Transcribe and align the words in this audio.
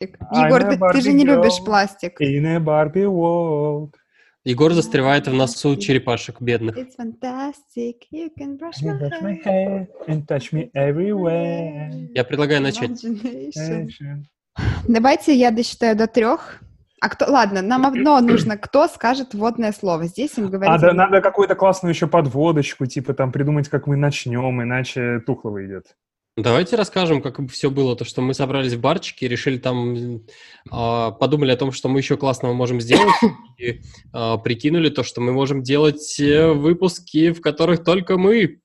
Егор, 0.00 0.62
ты, 0.64 0.78
ты 0.92 1.00
же 1.02 1.12
не 1.12 1.24
любишь 1.24 1.62
пластик. 1.64 2.20
In 2.20 2.46
a 2.46 2.58
Barbie 2.58 3.04
world. 3.06 3.94
Егор 4.44 4.72
застревает 4.72 5.28
в 5.28 5.34
носу 5.34 5.76
черепашек 5.76 6.40
бедных. 6.40 6.78
It's 6.78 6.96
fantastic, 6.98 7.96
you 8.10 8.30
can 8.38 8.56
brush 8.58 8.80
You 8.80 8.92
my 8.94 8.98
brush 8.98 9.20
my 9.22 9.42
hair. 9.44 9.86
and 10.08 10.26
touch 10.26 10.52
me 10.52 10.70
everywhere. 10.74 12.08
Я 12.14 12.24
предлагаю 12.24 12.62
начать. 12.62 13.04
Давайте 14.88 15.34
я 15.34 15.50
досчитаю 15.50 15.94
до 15.96 16.06
трех. 16.06 16.60
А 17.02 17.08
кто? 17.08 17.26
Ладно, 17.30 17.60
нам 17.62 17.86
одно 17.86 18.18
нужно. 18.22 18.56
Кто 18.56 18.88
скажет 18.88 19.34
вводное 19.34 19.72
слово? 19.72 20.06
Здесь 20.06 20.36
им 20.38 20.46
А, 20.46 20.48
говорить. 20.48 20.80
да, 20.80 20.92
надо 20.94 21.20
какую-то 21.20 21.54
классную 21.54 21.92
еще 21.94 22.06
подводочку, 22.06 22.86
типа 22.86 23.12
там 23.14 23.32
придумать, 23.32 23.68
как 23.68 23.86
мы 23.86 23.96
начнем, 23.96 24.62
иначе 24.62 25.20
тухло 25.20 25.50
выйдет. 25.50 25.96
Давайте 26.36 26.76
расскажем, 26.76 27.20
как 27.22 27.38
все 27.50 27.70
было. 27.70 27.96
То, 27.96 28.04
что 28.04 28.22
мы 28.22 28.34
собрались 28.34 28.74
в 28.74 28.80
барчике, 28.80 29.28
решили 29.28 29.58
там, 29.58 30.22
а, 30.70 31.10
подумали 31.10 31.50
о 31.52 31.56
том, 31.56 31.72
что 31.72 31.88
мы 31.88 31.98
еще 31.98 32.16
классного 32.16 32.52
можем 32.52 32.80
сделать, 32.80 33.14
и 33.58 33.80
а, 34.12 34.38
прикинули 34.38 34.90
то, 34.90 35.02
что 35.02 35.20
мы 35.20 35.32
можем 35.32 35.62
делать 35.62 36.18
э, 36.20 36.52
выпуски, 36.52 37.32
в 37.32 37.40
которых 37.40 37.84
только 37.84 38.16
мы. 38.16 38.60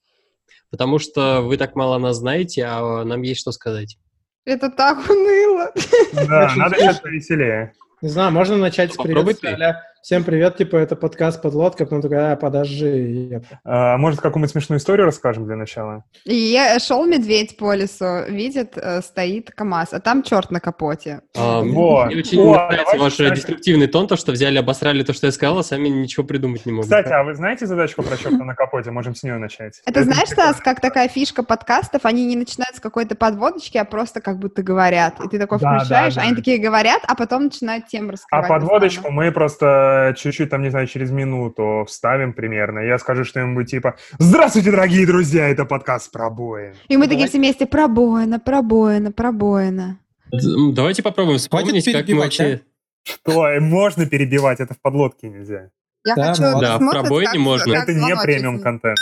Потому 0.69 0.99
что 0.99 1.41
вы 1.41 1.57
так 1.57 1.75
мало 1.75 1.97
нас 1.97 2.17
знаете, 2.17 2.65
а 2.65 3.03
нам 3.03 3.21
есть 3.23 3.41
что 3.41 3.51
сказать. 3.51 3.97
Это 4.45 4.69
так 4.69 5.09
уныло. 5.09 5.71
Да, 6.13 6.53
надо 6.55 6.77
сейчас 6.77 6.99
повеселее. 6.99 7.73
Не 8.01 8.09
знаю, 8.09 8.31
можно 8.31 8.57
начать 8.57 8.93
с 8.93 8.97
приветствия. 8.97 9.81
Всем 10.05 10.23
привет, 10.23 10.55
типа, 10.57 10.75
это 10.75 10.95
подкаст 10.95 11.41
«Подлодка», 11.41 11.85
потом 11.85 11.99
такая, 12.03 12.33
а, 12.33 12.35
подожди. 12.35 13.39
А, 13.63 13.97
может, 13.97 14.21
какую-нибудь 14.21 14.51
смешную 14.51 14.77
историю 14.77 15.07
расскажем 15.07 15.47
для 15.47 15.55
начала? 15.55 16.03
И 16.25 16.35
я- 16.35 16.77
шел 16.77 17.07
медведь 17.07 17.57
по 17.57 17.73
лесу, 17.73 18.23
видит, 18.29 18.77
э, 18.77 19.01
стоит 19.01 19.49
КамАЗ, 19.49 19.93
а 19.93 19.99
там 19.99 20.21
черт 20.21 20.51
на 20.51 20.59
капоте. 20.59 21.21
А, 21.35 21.61
Вот. 21.61 22.05
Мне 22.05 22.17
очень 22.17 22.39
Вот, 22.39 22.53
нравится 22.55 22.97
ваш 22.99 23.13
кстати. 23.13 23.33
деструктивный 23.33 23.87
тон, 23.87 24.05
то, 24.07 24.15
что 24.15 24.31
взяли, 24.31 24.59
обосрали 24.59 25.01
то, 25.01 25.11
что 25.11 25.25
я 25.25 25.31
сказал, 25.31 25.57
а 25.57 25.63
сами 25.63 25.87
ничего 25.87 26.23
придумать 26.23 26.67
не 26.67 26.71
могут. 26.71 26.85
Кстати, 26.85 27.11
а 27.11 27.23
вы 27.23 27.33
знаете 27.33 27.65
задачку 27.65 28.03
про 28.03 28.15
черта 28.15 28.43
на 28.43 28.53
капоте? 28.53 28.91
Можем 28.91 29.15
с 29.15 29.23
нее 29.23 29.39
начать. 29.39 29.81
Это 29.87 30.03
знаешь, 30.03 30.29
Стас, 30.29 30.57
как 30.57 30.81
такая 30.81 31.07
фишка 31.07 31.41
подкастов, 31.41 32.05
они 32.05 32.27
не 32.27 32.35
начинают 32.35 32.75
с 32.75 32.79
какой-то 32.79 33.15
подводочки, 33.15 33.79
а 33.79 33.85
просто 33.85 34.21
как 34.21 34.37
будто 34.37 34.61
говорят. 34.61 35.19
И 35.25 35.27
ты 35.29 35.39
такой 35.39 35.57
включаешь, 35.57 36.15
они 36.17 36.35
такие 36.35 36.59
говорят, 36.59 37.01
а 37.07 37.15
потом 37.15 37.45
начинают 37.45 37.87
тему 37.87 38.09
А 38.09 38.11
раскрывать. 38.11 38.47
подводочку 38.49 39.05
название. 39.05 39.29
мы 39.29 39.31
просто 39.31 39.93
чуть-чуть, 40.17 40.49
там, 40.49 40.61
не 40.61 40.69
знаю, 40.69 40.87
через 40.87 41.11
минуту 41.11 41.85
вставим 41.87 42.33
примерно. 42.33 42.79
Я 42.79 42.97
скажу 42.99 43.23
что-нибудь 43.23 43.69
типа 43.69 43.95
«Здравствуйте, 44.19 44.71
дорогие 44.71 45.05
друзья, 45.05 45.47
это 45.49 45.65
подкаст 45.65 46.11
про 46.11 46.29
бои». 46.29 46.73
И 46.87 46.97
мы 46.97 47.07
такие 47.07 47.27
все 47.27 47.37
вместе 47.37 47.65
пробоина, 47.65 48.39
пробоина, 48.39 49.11
пробоина. 49.11 49.97
Давайте 50.31 51.03
попробуем 51.03 51.37
вспомнить, 51.37 51.85
как 51.85 51.93
мы 51.95 52.01
перебивать, 52.03 52.23
вообще... 52.25 52.61
Что, 53.03 53.47
э, 53.47 53.59
можно 53.59 54.05
перебивать, 54.07 54.59
это 54.59 54.73
в 54.73 54.81
подлодке 54.81 55.29
нельзя. 55.29 55.69
Я 56.05 56.15
Да, 56.15 56.29
хочу 56.29 56.41
ну 56.41 56.47
ладно. 56.53 56.61
Да, 56.61 56.77
в 56.77 56.91
пробоине 56.91 57.39
можно. 57.39 57.73
это 57.73 57.93
не 57.93 57.99
звоночек 57.99 58.23
премиум 58.23 58.55
снизу. 58.55 58.63
контент. 58.63 58.97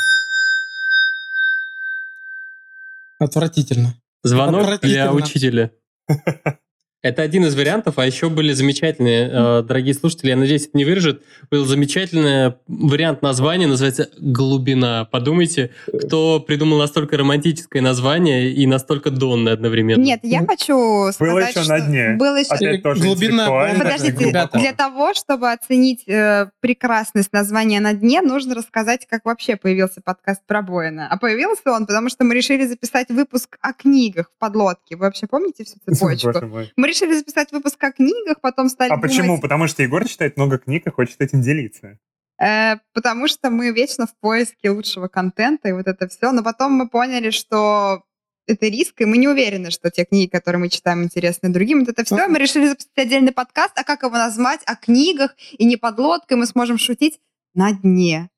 Отвратительно. 3.19 3.93
Звонок 4.23 4.61
для 4.65 4.73
Отвратительно. 4.73 5.11
учителя. 5.13 5.71
Это 7.03 7.21
один 7.21 7.45
из 7.45 7.53
вариантов, 7.53 7.99
а 7.99 8.05
еще 8.05 8.29
были 8.29 8.53
замечательные, 8.53 9.29
э, 9.29 9.63
дорогие 9.63 9.93
слушатели, 9.93 10.29
я 10.29 10.37
надеюсь, 10.37 10.67
это 10.67 10.77
не 10.77 10.85
вырежет, 10.85 11.21
был 11.51 11.65
замечательный 11.65 12.53
вариант 12.65 13.21
названия, 13.21 13.67
называется 13.67 14.09
«Глубина». 14.17 15.03
Подумайте, 15.03 15.71
кто 15.85 16.39
придумал 16.39 16.77
настолько 16.77 17.17
романтическое 17.17 17.81
название 17.81 18.53
и 18.53 18.65
настолько 18.65 19.11
донное 19.11 19.51
одновременно. 19.51 20.01
Нет, 20.01 20.21
я 20.23 20.45
хочу 20.45 21.11
сказать, 21.11 21.49
еще 21.49 21.63
что 21.63 21.73
на 21.73 21.81
дне. 21.81 22.15
Было 22.17 22.37
еще... 22.37 22.53
Опять 22.53 22.83
тоже 22.83 23.01
Глубина. 23.01 23.73
Подождите, 23.77 24.25
Ребята. 24.29 24.57
для 24.57 24.71
того, 24.71 25.13
чтобы 25.13 25.51
оценить 25.51 26.07
э, 26.07 26.47
прекрасность 26.61 27.33
названия 27.33 27.81
на 27.81 27.93
дне, 27.93 28.21
нужно 28.21 28.55
рассказать, 28.55 29.05
как 29.09 29.25
вообще 29.25 29.57
появился 29.57 29.99
подкаст 30.01 30.41
Пробоина. 30.47 31.09
А 31.09 31.17
появился 31.17 31.69
он, 31.73 31.85
потому 31.85 32.07
что 32.07 32.23
мы 32.23 32.33
решили 32.33 32.65
записать 32.65 33.09
выпуск 33.09 33.57
о 33.59 33.73
книгах 33.73 34.27
в 34.33 34.39
подлодке. 34.39 34.95
Вы 34.95 35.01
вообще 35.01 35.27
помните 35.27 35.65
всю 35.65 35.79
цепочку? 35.93 36.31
Боже 36.31 36.47
мой. 36.47 36.71
Мы 36.77 36.92
решили 36.93 37.13
записать 37.13 37.51
выпуск 37.51 37.83
о 37.83 37.91
книгах, 37.91 38.39
потом 38.41 38.69
стали 38.69 38.91
А 38.91 38.97
почему? 38.97 39.27
думать, 39.27 39.41
Потому 39.41 39.67
что 39.67 39.83
Егор 39.83 40.07
читает 40.07 40.37
много 40.37 40.57
книг 40.57 40.87
и 40.87 40.89
хочет 40.91 41.19
этим 41.21 41.41
делиться. 41.41 41.97
э, 42.41 42.75
потому 42.93 43.27
что 43.27 43.49
мы 43.49 43.71
вечно 43.71 44.05
в 44.07 44.15
поиске 44.19 44.69
лучшего 44.69 45.07
контента 45.07 45.69
и 45.69 45.71
вот 45.73 45.87
это 45.87 46.07
все. 46.07 46.31
Но 46.31 46.43
потом 46.43 46.71
мы 46.73 46.89
поняли, 46.89 47.29
что 47.31 48.03
это 48.47 48.67
риск, 48.67 48.99
и 49.01 49.05
мы 49.05 49.17
не 49.17 49.27
уверены, 49.27 49.71
что 49.71 49.89
те 49.89 50.03
книги, 50.05 50.29
которые 50.29 50.59
мы 50.59 50.69
читаем, 50.69 51.03
интересны 51.03 51.49
другим. 51.49 51.79
Вот 51.81 51.89
это 51.89 52.03
все. 52.03 52.27
Мы 52.27 52.39
решили 52.39 52.67
записать 52.67 52.91
отдельный 52.97 53.31
подкаст, 53.31 53.71
а 53.77 53.83
как 53.83 54.03
его 54.03 54.11
назвать? 54.17 54.61
О 54.65 54.75
книгах 54.75 55.35
и 55.57 55.65
не 55.65 55.77
подлодкой 55.77 56.37
мы 56.37 56.45
сможем 56.45 56.77
шутить 56.77 57.19
на 57.53 57.71
дне. 57.73 58.29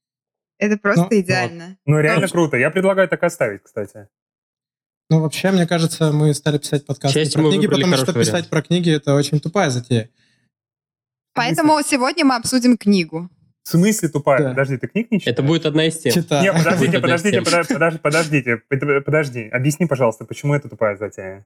Это 0.58 0.78
просто 0.78 1.08
Ну, 1.12 1.20
идеально. 1.20 1.78
Ну, 1.86 2.00
реально 2.00 2.22
Короче. 2.28 2.32
круто. 2.34 2.58
Я 2.58 2.70
предлагаю 2.70 3.10
так 3.10 3.24
оставить, 3.24 3.64
кстати. 3.64 4.08
Ну, 5.10 5.22
вообще, 5.22 5.52
мне 5.52 5.68
кажется, 5.68 6.12
мы 6.12 6.34
стали 6.34 6.58
писать 6.58 6.86
подкасты 6.86 7.20
счастью, 7.20 7.42
про 7.42 7.52
книги, 7.52 7.68
потому 7.68 7.94
что 7.96 8.06
хороший 8.08 8.20
писать 8.20 8.34
вариант. 8.34 8.50
про 8.50 8.62
книги— 8.64 8.92
это 8.96 9.14
очень 9.14 9.40
тупая 9.40 9.70
затея. 9.70 10.10
Поэтому 11.34 11.80
сегодня 11.84 12.26
мы 12.26 12.36
обсудим 12.36 12.78
книгу. 12.78 13.30
В 13.64 13.70
смысле 13.70 14.10
тупая? 14.10 14.40
Да. 14.44 14.50
Подожди, 14.50 14.78
ты 14.78 14.88
книг 14.88 15.12
не 15.12 15.20
читаешь? 15.20 15.34
Это 15.34 15.44
будет 15.44 15.66
одна 15.66 15.86
из 15.86 15.98
тем. 16.00 16.14
Читаю. 16.14 16.44
Не, 16.44 16.54
подождите, 16.54 17.00
подождите, 17.00 17.42
подождите, 17.42 17.74
подожди- 17.74 18.00
подождите, 18.00 18.58
под- 18.70 19.06
подожди. 19.06 19.42
Объясни, 19.50 19.86
пожалуйста, 19.86 20.26
почему 20.26 20.54
это 20.54 20.70
тупая 20.70 20.98
затея? 20.98 21.46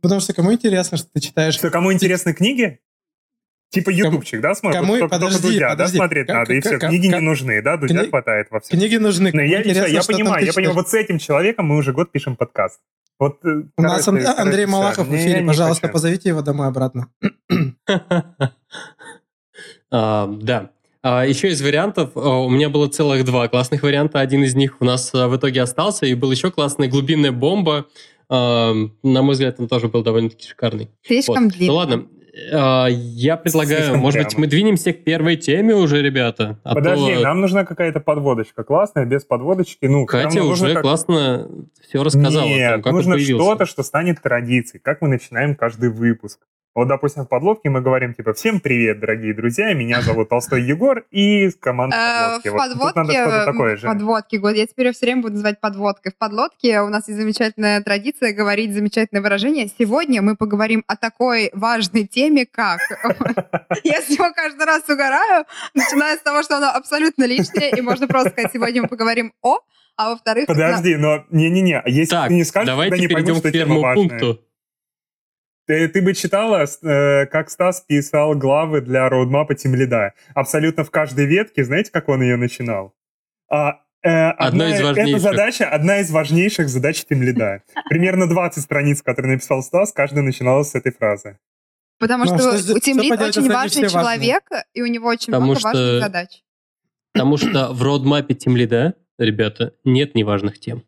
Потому 0.00 0.20
что 0.20 0.32
кому 0.32 0.52
интересно, 0.52 0.96
что 0.96 1.08
ты 1.12 1.20
читаешь... 1.20 1.54
Что, 1.54 1.70
кому 1.70 1.92
интересны 1.92 2.32
книги? 2.32 2.80
Типа 3.70 3.90
ютубчик, 3.90 4.40
да, 4.40 4.54
смотрит? 4.54 4.80
кому- 4.80 4.98
Только- 4.98 5.18
только 5.18 5.26
подожди, 5.26 5.48
Дудя, 5.48 5.60
да, 5.60 5.70
подожди. 5.70 5.96
смотреть 5.98 6.26
Как- 6.26 6.36
надо, 6.36 6.52
и 6.54 6.60
как- 6.60 6.70
все, 6.72 6.78
как- 6.78 6.88
книги 6.90 7.06
не 7.06 7.12
как- 7.12 7.20
нужны, 7.20 7.62
да, 7.62 7.76
Дудя 7.76 7.94
Кни- 7.94 8.08
хватает 8.08 8.46
во 8.50 8.60
всем. 8.60 8.78
Книги 8.78 8.96
нужны. 8.96 9.30
Ну, 9.32 9.38
кому 9.38 9.44
я, 9.44 9.58
я 9.58 9.74
там 10.00 10.14
понимаю, 10.14 10.46
я 10.46 10.52
понимаю, 10.54 10.74
вот 10.74 10.88
с 10.88 10.94
этим 10.94 11.18
человеком 11.18 11.66
мы 11.66 11.76
уже 11.76 11.92
год 11.92 12.10
пишем 12.10 12.36
подкаст. 12.36 12.80
Вот, 13.18 13.44
э, 13.44 13.62
У 13.76 13.82
нас 13.82 14.04
короче, 14.04 14.24
Ан- 14.26 14.34
Андрей 14.38 14.64
короче, 14.64 14.66
Малахов 14.66 15.06
в. 15.08 15.10
Не, 15.10 15.18
эфире, 15.18 15.40
не 15.42 15.46
пожалуйста, 15.48 15.82
хочу. 15.82 15.92
позовите 15.92 16.28
его 16.30 16.40
домой 16.42 16.68
обратно. 16.68 17.08
А, 19.90 20.26
Да. 20.40 20.70
А, 21.02 21.24
Еще 21.24 21.48
из 21.50 21.62
вариантов, 21.62 22.10
а, 22.16 22.40
у 22.44 22.50
меня 22.50 22.68
было 22.68 22.88
целых 22.88 23.24
два 23.24 23.48
классных 23.48 23.82
варианта. 23.82 24.20
Один 24.20 24.42
из 24.44 24.54
них 24.54 24.76
у 24.80 24.84
нас 24.84 25.12
в 25.12 25.36
итоге 25.36 25.62
остался, 25.62 26.06
и 26.06 26.14
был 26.14 26.30
еще 26.30 26.50
классный 26.50 26.88
«Глубинная 26.88 27.32
бомба». 27.32 27.86
На 28.30 28.74
мой 29.02 29.32
взгляд, 29.32 29.58
он 29.58 29.68
тоже 29.68 29.88
был 29.88 30.02
довольно-таки 30.02 30.46
шикарный. 30.48 30.90
Слишком 31.06 31.44
Вот. 31.44 31.52
длинно. 31.54 31.72
Ну 31.72 31.74
ладно, 31.78 32.06
я 32.50 33.36
предлагаю, 33.36 33.80
Слишком 33.80 34.00
может 34.00 34.20
быть, 34.20 34.28
прямо. 34.30 34.40
мы 34.40 34.46
двинемся 34.46 34.92
к 34.92 35.04
первой 35.04 35.36
теме 35.36 35.74
уже, 35.74 36.02
ребята? 36.02 36.58
А 36.62 36.74
Подожди, 36.74 37.14
то 37.14 37.20
нам 37.20 37.40
нужна 37.40 37.64
какая-то 37.64 38.00
подводочка 38.00 38.64
классная, 38.64 39.04
без 39.04 39.24
подводочки. 39.24 39.86
Ну, 39.86 40.06
Катя 40.06 40.42
уже 40.44 40.74
как- 40.74 40.82
классно 40.82 41.48
все 41.80 42.02
рассказала. 42.02 42.44
о 42.44 42.48
том, 42.48 42.48
Нет, 42.56 42.82
как 42.82 42.92
нужно 42.92 43.18
что-то, 43.18 43.66
что 43.66 43.82
станет 43.82 44.22
традицией, 44.22 44.80
как 44.82 45.00
мы 45.02 45.08
начинаем 45.08 45.54
каждый 45.54 45.90
выпуск. 45.90 46.40
Вот, 46.74 46.86
допустим, 46.86 47.24
в 47.24 47.28
подлодке 47.28 47.70
мы 47.70 47.80
говорим, 47.80 48.14
типа, 48.14 48.34
всем 48.34 48.60
привет, 48.60 49.00
дорогие 49.00 49.34
друзья, 49.34 49.72
меня 49.74 50.00
зовут 50.02 50.28
Толстой 50.28 50.62
Егор 50.62 51.04
и 51.10 51.50
команда 51.50 51.96
Э, 51.96 52.40
подлодки. 52.40 52.48
В 52.48 52.52
Вот 52.52 52.96
надо 52.96 53.08
подводке, 53.08 53.22
что-то 53.22 53.36
э, 53.36 53.44
такое 53.44 53.76
же. 53.76 53.86
подводке, 53.86 54.38
год. 54.38 54.54
Я 54.54 54.66
теперь 54.66 54.92
все 54.92 55.06
время 55.06 55.22
буду 55.22 55.34
называть 55.34 55.60
подводкой. 55.60 56.12
В 56.12 56.16
подлодке 56.16 56.80
у 56.80 56.88
нас 56.88 57.08
есть 57.08 57.18
замечательная 57.20 57.80
традиция 57.82 58.32
говорить 58.32 58.72
замечательное 58.74 59.22
выражение. 59.22 59.68
Сегодня 59.78 60.22
мы 60.22 60.36
поговорим 60.36 60.84
о 60.86 60.96
такой 60.96 61.50
важной 61.52 62.06
теме, 62.06 62.46
как... 62.46 62.78
Я 63.84 64.00
с 64.00 64.08
него 64.10 64.32
каждый 64.34 64.64
раз 64.64 64.88
угораю, 64.88 65.44
начиная 65.74 66.16
с 66.16 66.20
того, 66.20 66.42
что 66.42 66.58
оно 66.58 66.68
абсолютно 66.68 67.24
лишнее, 67.24 67.70
и 67.76 67.80
можно 67.80 68.06
просто 68.06 68.30
сказать, 68.30 68.52
сегодня 68.52 68.82
мы 68.82 68.88
поговорим 68.88 69.32
о, 69.42 69.58
а 69.96 70.10
во-вторых... 70.10 70.46
Подожди, 70.46 70.94
но 70.94 71.24
не-не-не, 71.30 71.82
если 71.86 72.16
ты 72.28 72.34
не 72.34 72.44
скажешь, 72.44 72.68
тогда 72.68 72.96
не 72.96 73.08
поймут, 73.08 73.08
перейдем 73.08 73.34
что 73.36 73.48
к 73.48 73.52
тема 73.52 73.64
первому 73.64 73.80
важная. 73.80 74.08
пункту. 74.08 74.40
Ты, 75.68 75.86
ты 75.88 76.00
бы 76.00 76.14
читала, 76.14 76.64
э, 76.82 77.26
как 77.26 77.50
Стас 77.50 77.82
писал 77.82 78.34
главы 78.34 78.80
для 78.80 79.06
роудмапа 79.10 79.54
Тимлида. 79.54 80.14
Абсолютно 80.34 80.82
в 80.82 80.90
каждой 80.90 81.26
ветке, 81.26 81.62
знаете, 81.62 81.90
как 81.92 82.08
он 82.08 82.22
ее 82.22 82.36
начинал? 82.36 82.94
А, 83.50 83.80
э, 84.02 84.30
Одно 84.30 84.64
одна- 84.64 84.68
из 84.70 84.80
Эта 84.80 84.86
важнейших. 84.86 85.20
задача 85.20 85.68
одна 85.68 86.00
из 86.00 86.10
важнейших 86.10 86.68
задач 86.70 87.04
Тимлида. 87.04 87.62
Примерно 87.90 88.26
20 88.26 88.64
страниц, 88.64 89.02
которые 89.02 89.34
написал 89.34 89.62
Стас, 89.62 89.92
каждая 89.92 90.22
начиналась 90.24 90.70
с 90.70 90.74
этой 90.74 90.90
фразы. 90.90 91.38
Потому 91.98 92.24
Ну, 92.24 92.34
а 92.34 92.38
что 92.38 92.58
что 92.58 92.74
у 92.74 92.78
Тим 92.78 92.94
что 92.96 93.02
Лид 93.02 93.10
поделать, 93.10 93.36
очень 93.36 93.52
важный 93.52 93.68
все 93.88 93.94
важные? 93.98 94.18
человек, 94.20 94.42
и 94.72 94.82
у 94.82 94.86
него 94.86 95.06
очень 95.08 95.26
Потому 95.26 95.44
много 95.46 95.58
что- 95.60 95.68
важных 95.68 96.02
задач. 96.02 96.28
Потому 97.12 97.36
что 97.36 97.72
в 97.74 97.82
родмапе 97.82 98.34
Тимлида, 98.34 98.94
ребята, 99.18 99.74
нет 99.84 100.14
неважных 100.14 100.58
тем. 100.60 100.82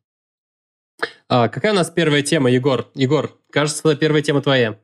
А, 1.33 1.49
какая 1.49 1.71
у 1.71 1.77
нас 1.77 1.89
первая 1.91 2.23
тема, 2.23 2.51
Егор? 2.51 2.91
Егор, 2.95 3.31
кажется, 3.53 3.95
первая 3.95 4.21
тема 4.21 4.43
твоя. 4.43 4.79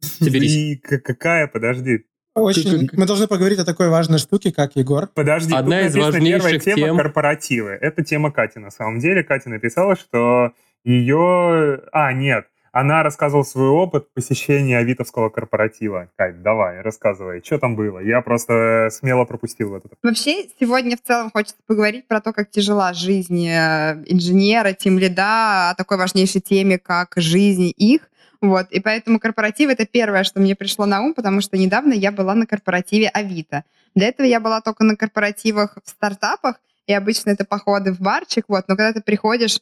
Соберись. 0.00 0.56
И 0.56 0.76
какая, 0.76 1.46
подожди. 1.46 2.04
Очень... 2.34 2.90
Мы 2.92 3.06
должны 3.06 3.28
поговорить 3.28 3.60
о 3.60 3.64
такой 3.64 3.88
важной 3.88 4.18
штуке, 4.18 4.52
как 4.52 4.74
Егор. 4.74 5.06
Подожди, 5.06 5.50
тут 5.50 5.58
Одна 5.60 5.82
из 5.82 5.94
написано 5.94 6.20
первая 6.20 6.42
важнейших 6.42 6.64
тема 6.64 6.76
тем. 6.76 6.96
корпоративы. 6.96 7.70
Это 7.80 8.02
тема 8.02 8.32
Кати, 8.32 8.58
на 8.58 8.72
самом 8.72 8.98
деле. 8.98 9.22
Катя 9.22 9.48
написала, 9.48 9.94
что 9.94 10.50
ее... 10.82 11.80
А, 11.92 12.12
нет. 12.12 12.46
Она 12.78 13.02
рассказывала 13.02 13.42
свой 13.42 13.68
опыт 13.68 14.12
посещения 14.12 14.76
авитовского 14.76 15.30
корпоратива. 15.30 16.10
Кать, 16.14 16.42
давай, 16.42 16.82
рассказывай, 16.82 17.42
что 17.42 17.58
там 17.58 17.74
было? 17.74 18.00
Я 18.00 18.20
просто 18.20 18.90
смело 18.92 19.24
пропустил 19.24 19.74
этот. 19.76 19.92
Вообще, 20.02 20.46
сегодня 20.60 20.98
в 20.98 21.00
целом 21.00 21.30
хочется 21.30 21.56
поговорить 21.66 22.06
про 22.06 22.20
то, 22.20 22.34
как 22.34 22.50
тяжела 22.50 22.92
жизнь 22.92 23.46
э, 23.48 24.04
инженера, 24.04 24.74
тем 24.74 24.98
лида 24.98 25.70
о 25.70 25.74
такой 25.74 25.96
важнейшей 25.96 26.42
теме, 26.42 26.78
как 26.78 27.14
жизнь 27.16 27.72
их. 27.74 28.10
Вот, 28.42 28.66
и 28.70 28.78
поэтому 28.80 29.20
корпоратив— 29.20 29.70
это 29.70 29.86
первое, 29.86 30.22
что 30.22 30.40
мне 30.40 30.54
пришло 30.54 30.84
на 30.84 31.00
ум, 31.00 31.14
потому 31.14 31.40
что 31.40 31.56
недавно 31.56 31.94
я 31.94 32.12
была 32.12 32.34
на 32.34 32.44
корпоративе 32.46 33.08
Авито. 33.08 33.64
До 33.94 34.04
этого 34.04 34.26
я 34.26 34.38
была 34.38 34.60
только 34.60 34.84
на 34.84 34.96
корпоративах 34.96 35.78
в 35.82 35.88
стартапах, 35.88 36.56
и 36.86 36.92
обычно 36.92 37.30
это 37.30 37.46
походы 37.46 37.94
в 37.94 38.00
барчик, 38.00 38.44
вот, 38.48 38.68
но 38.68 38.76
когда 38.76 38.92
ты 38.92 39.00
приходишь 39.00 39.60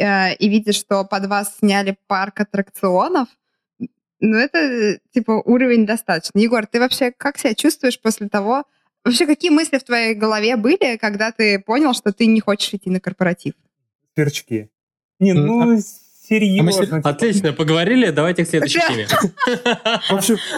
э, 0.00 0.34
и 0.34 0.48
видишь, 0.48 0.76
что 0.76 1.04
под 1.04 1.26
вас 1.26 1.58
сняли 1.58 1.96
парк 2.06 2.40
аттракционов, 2.40 3.28
ну, 4.20 4.36
это, 4.36 4.98
типа, 5.12 5.42
уровень 5.44 5.86
достаточно. 5.86 6.38
Егор, 6.38 6.66
ты 6.66 6.78
вообще 6.78 7.10
как 7.10 7.38
себя 7.38 7.54
чувствуешь 7.54 8.00
после 8.00 8.28
того... 8.28 8.64
Вообще, 9.02 9.26
какие 9.26 9.50
мысли 9.50 9.78
в 9.78 9.82
твоей 9.82 10.14
голове 10.14 10.56
были, 10.56 10.98
когда 10.98 11.32
ты 11.32 11.58
понял, 11.58 11.94
что 11.94 12.12
ты 12.12 12.26
не 12.26 12.40
хочешь 12.40 12.74
идти 12.74 12.90
на 12.90 13.00
корпоратив? 13.00 13.54
Сверчки. 14.14 14.68
Не, 15.18 15.32
ну, 15.32 15.78
А 15.78 15.80
серьезно. 16.28 17.00
Отлично, 17.02 17.52
поговорили, 17.54 18.10
давайте 18.10 18.44
к 18.44 18.48
следующей 18.48 18.80
теме. 18.80 19.06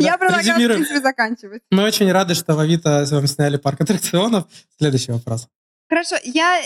Я 0.00 0.18
предлагаю, 0.18 0.70
в 0.70 0.74
принципе, 0.74 1.00
заканчивать. 1.00 1.62
Мы 1.70 1.84
очень 1.84 2.10
рады, 2.10 2.34
что 2.34 2.54
в 2.54 2.58
Авито 2.58 3.06
вам 3.10 3.26
сняли 3.28 3.58
парк 3.58 3.80
аттракционов. 3.80 4.44
Следующий 4.76 5.12
вопрос. 5.12 5.48
Хорошо, 5.88 6.16
я... 6.24 6.62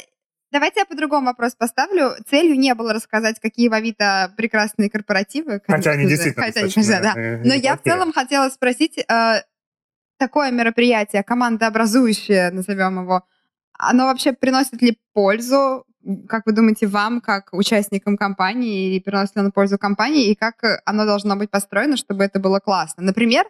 Давайте 0.52 0.81
я 0.81 0.87
по-другому 0.87 1.26
вопрос 1.26 1.54
поставлю. 1.54 2.12
Целью 2.28 2.58
не 2.58 2.75
было 2.75 2.93
рассказать, 2.93 3.40
какие 3.40 3.69
в 3.69 3.72
Авито 3.72 4.32
прекрасные 4.37 4.88
корпоративы. 4.88 5.60
Хотя 5.66 5.93
они 5.93 6.04
же. 6.04 6.10
действительно 6.10 6.46
Хотя 6.46 6.62
достаточно, 6.62 7.00
да. 7.02 7.14
э, 7.16 7.43
Но 7.44 7.54
я 7.54 7.76
в 7.76 7.82
целом 7.82 8.12
хотела 8.12 8.48
спросить, 8.50 8.98
э, 8.98 9.43
такое 10.19 10.50
мероприятие, 10.50 11.22
командообразующее, 11.22 12.50
назовем 12.50 13.02
его, 13.02 13.25
оно 13.78 14.06
вообще 14.06 14.32
приносит 14.32 14.81
ли 14.82 14.98
пользу, 15.12 15.84
как 16.28 16.46
вы 16.46 16.52
думаете, 16.52 16.87
вам, 16.87 17.20
как 17.20 17.49
участникам 17.52 18.16
компании, 18.16 18.90
или 18.90 19.00
приносит 19.00 19.37
ли 19.37 19.40
оно 19.40 19.50
пользу 19.50 19.78
компании, 19.78 20.31
и 20.31 20.34
как 20.34 20.62
оно 20.84 21.04
должно 21.04 21.37
быть 21.37 21.50
построено, 21.50 21.96
чтобы 21.96 22.25
это 22.25 22.38
было 22.38 22.60
классно? 22.60 23.02
Например, 23.02 23.44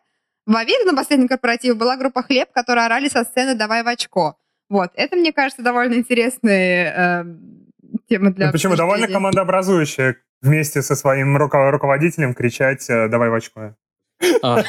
в 0.46 0.56
Авито 0.56 0.86
на 0.86 0.96
последнем 0.96 1.28
корпоративе 1.28 1.74
была 1.74 1.96
группа 1.96 2.22
«Хлеб», 2.22 2.50
которые 2.52 2.86
орали 2.86 3.08
со 3.08 3.24
сцены 3.24 3.54
«Давай 3.54 3.82
в 3.82 3.88
очко». 3.88 4.38
Вот, 4.68 4.90
это, 4.94 5.16
мне 5.16 5.32
кажется, 5.32 5.62
довольно 5.62 5.94
интересная 5.94 7.24
э, 7.24 7.24
тема 8.08 8.32
для 8.32 8.46
Ну, 8.46 8.52
Почему? 8.52 8.76
Довольно 8.76 9.06
командообразующая 9.08 10.16
вместе 10.42 10.82
со 10.82 10.96
своим 10.96 11.36
руко- 11.36 11.70
руководителем 11.70 12.34
кричать 12.34 12.88
э, 12.90 13.08
«давай 13.08 13.30
в 13.30 13.34
очко». 13.34 13.76
А. 14.42 14.62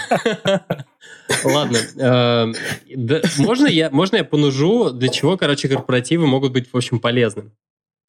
Ладно. 1.44 1.77
э, 1.77 2.53
да, 2.95 3.21
Можно 3.38 3.67
я 3.67 3.89
можно 3.89 4.17
я 4.17 4.23
понужу, 4.25 4.91
для 4.91 5.09
чего, 5.09 5.38
короче, 5.38 5.69
корпоративы 5.69 6.27
могут 6.27 6.51
быть, 6.51 6.71
в 6.71 6.75
общем, 6.75 6.99
полезны? 6.99 7.51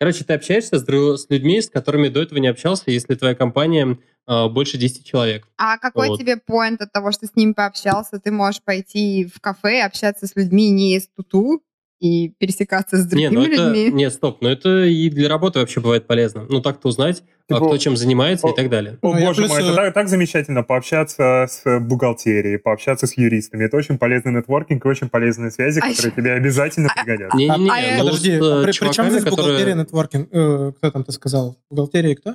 Короче, 0.00 0.24
ты 0.24 0.34
общаешься 0.34 0.78
с 0.78 1.26
людьми, 1.28 1.60
с 1.60 1.68
которыми 1.68 2.08
до 2.08 2.22
этого 2.22 2.38
не 2.38 2.48
общался, 2.48 2.84
если 2.86 3.14
твоя 3.14 3.34
компания 3.34 3.98
э, 4.28 4.48
больше 4.48 4.78
10 4.78 5.04
человек. 5.04 5.46
А 5.56 5.76
какой 5.78 6.08
Вот. 6.08 6.18
тебе 6.20 6.36
поинт 6.36 6.80
от 6.80 6.92
того, 6.92 7.10
что 7.12 7.26
с 7.26 7.34
ним 7.34 7.54
пообщался? 7.54 8.20
Ты 8.20 8.30
можешь 8.30 8.62
пойти 8.62 9.28
в 9.32 9.40
кафе, 9.40 9.82
общаться 9.82 10.26
с 10.26 10.36
людьми 10.36 10.70
не 10.70 10.96
из 10.96 11.08
туту 11.08 11.62
и 12.00 12.28
пересекаться 12.38 12.96
с 12.96 13.04
Не, 13.12 13.28
другими 13.28 13.34
ну 13.34 13.42
это... 13.52 13.68
людьми. 13.70 13.90
Нет, 13.92 14.12
стоп, 14.12 14.40
но 14.40 14.50
это 14.50 14.84
и 14.84 15.10
для 15.10 15.28
работы 15.28 15.58
вообще 15.58 15.80
бывает 15.80 16.06
полезно. 16.06 16.46
Ну, 16.48 16.60
так-то 16.60 16.88
узнать, 16.88 17.22
а 17.50 17.54
Типа, 17.54 17.66
кто 17.66 17.76
чем 17.78 17.96
занимается 17.96 18.46
и 18.46 18.50
о- 18.50 18.54
так 18.54 18.68
далее. 18.70 18.98
О, 19.02 19.14
Ну, 19.14 19.20
боже 19.26 19.40
мой, 19.42 19.50
плюсую- 19.50 19.66
это 19.72 19.74
так, 19.76 19.94
так 19.94 20.08
замечательно 20.08 20.62
пообщаться 20.62 21.46
с 21.48 21.80
бухгалтерией, 21.80 22.58
пообщаться 22.58 23.06
с 23.06 23.16
юристами. 23.16 23.64
Это 23.64 23.76
очень 23.76 23.98
полезный 23.98 24.32
нетворкинг 24.32 24.84
и 24.84 24.88
очень 24.88 25.08
полезные 25.08 25.50
связи, 25.50 25.78
А 25.78 25.82
которые 25.88 25.96
еще- 25.98 26.10
тебе 26.16 26.32
обязательно 26.32 26.88
А- 26.94 27.02
пригодятся. 27.04 27.36
Не-не-не, 27.36 27.70
а 27.70 27.96
ну, 27.98 28.04
Подожди, 28.04 28.30
с, 28.38 28.42
а 28.42 28.60
э, 28.60 28.64
при, 28.64 28.72
при 28.78 28.92
чем 28.92 29.10
здесь 29.10 29.24
которые- 29.24 29.36
бухгалтерия, 29.54 29.74
нетворкинг? 29.74 30.28
Э, 30.32 30.72
кто 30.76 30.90
там 30.90 31.04
ты 31.04 31.12
сказал? 31.12 31.56
Бухгалтерия 31.70 32.12
и 32.12 32.14
кто? 32.14 32.34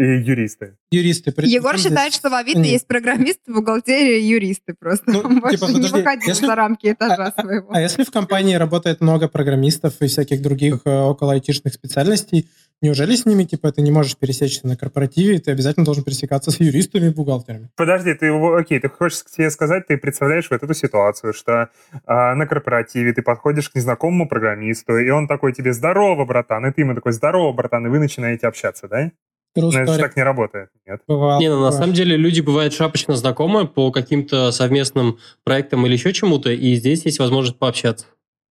И 0.00 0.04
юристы. 0.30 0.76
Юристы. 0.90 1.30
При- 1.30 1.46
Егор 1.46 1.76
считает, 1.76 2.12
здесь- 2.12 2.14
что 2.20 2.30
в 2.30 2.34
Авито 2.34 2.58
Нет. 2.60 2.68
есть 2.68 2.86
программисты, 2.86 3.52
бухгалтерия 3.52 4.16
и 4.18 4.22
юристы 4.24 4.74
просто. 4.78 5.10
Ну, 5.12 5.20
Он 5.20 5.40
больше 5.40 5.58
типа, 5.58 5.68
не 5.68 5.74
подожди, 5.74 5.96
выходил 5.98 6.28
если- 6.28 6.46
за 6.46 6.54
рамки 6.54 6.90
этажа 6.92 7.32
своего. 7.38 7.66
А 7.70 7.80
если 7.82 8.04
в 8.04 8.10
компании 8.10 8.54
работает 8.54 9.02
много 9.02 9.28
программистов 9.28 10.00
и 10.00 10.06
всяких 10.06 10.40
других 10.40 10.80
э, 10.86 10.90
около 10.90 11.34
айтишных 11.34 11.74
специальностей, 11.74 12.48
неужели 12.80 13.14
с 13.14 13.26
ними, 13.26 13.44
типа, 13.44 13.72
ты 13.72 13.82
не 13.82 13.90
можешь 13.90 14.16
пересечься 14.16 14.66
на 14.66 14.74
корпоративе, 14.74 15.38
ты 15.38 15.50
обязательно 15.50 15.84
должен 15.84 16.02
пересекаться 16.02 16.50
с 16.50 16.58
юристами 16.60 17.08
и 17.08 17.10
бухгалтерами? 17.10 17.68
Подожди, 17.76 18.14
ты 18.14 18.24
его- 18.24 18.56
окей, 18.56 18.80
ты 18.80 18.88
хочешь 18.88 19.22
тебе 19.36 19.50
сказать, 19.50 19.86
ты 19.86 19.98
представляешь 19.98 20.48
вот 20.50 20.62
эту 20.62 20.72
ситуацию, 20.72 21.34
что 21.34 21.68
а, 22.06 22.34
на 22.34 22.46
корпоративе 22.46 23.12
ты 23.12 23.20
подходишь 23.20 23.68
к 23.68 23.74
незнакомому 23.74 24.26
программисту, 24.30 24.96
и 24.96 25.10
он 25.10 25.28
такой 25.28 25.52
тебе 25.52 25.74
«Здорово, 25.74 26.24
братан», 26.24 26.64
и 26.64 26.72
ты 26.72 26.80
ему 26.80 26.94
такой 26.94 27.12
«Здорово, 27.12 27.52
братан», 27.52 27.86
и 27.86 27.90
вы 27.90 27.98
начинаете 27.98 28.46
общаться, 28.46 28.88
да? 28.88 29.10
Но 29.56 29.68
это 29.70 29.98
так 29.98 30.16
не 30.16 30.22
работает, 30.22 30.70
нет? 30.86 31.00
Бывало, 31.08 31.40
Не, 31.40 31.48
ну 31.50 31.60
на 31.60 31.72
самом 31.72 31.92
деле 31.92 32.16
люди 32.16 32.40
бывают 32.40 32.72
шапочно 32.72 33.14
знакомы 33.16 33.66
по 33.66 33.90
каким-то 33.90 34.52
совместным 34.52 35.18
проектам 35.44 35.84
или 35.86 35.94
еще 35.94 36.12
чему-то, 36.12 36.50
и 36.50 36.74
здесь 36.74 37.04
есть 37.04 37.18
возможность 37.18 37.58
пообщаться. 37.58 38.06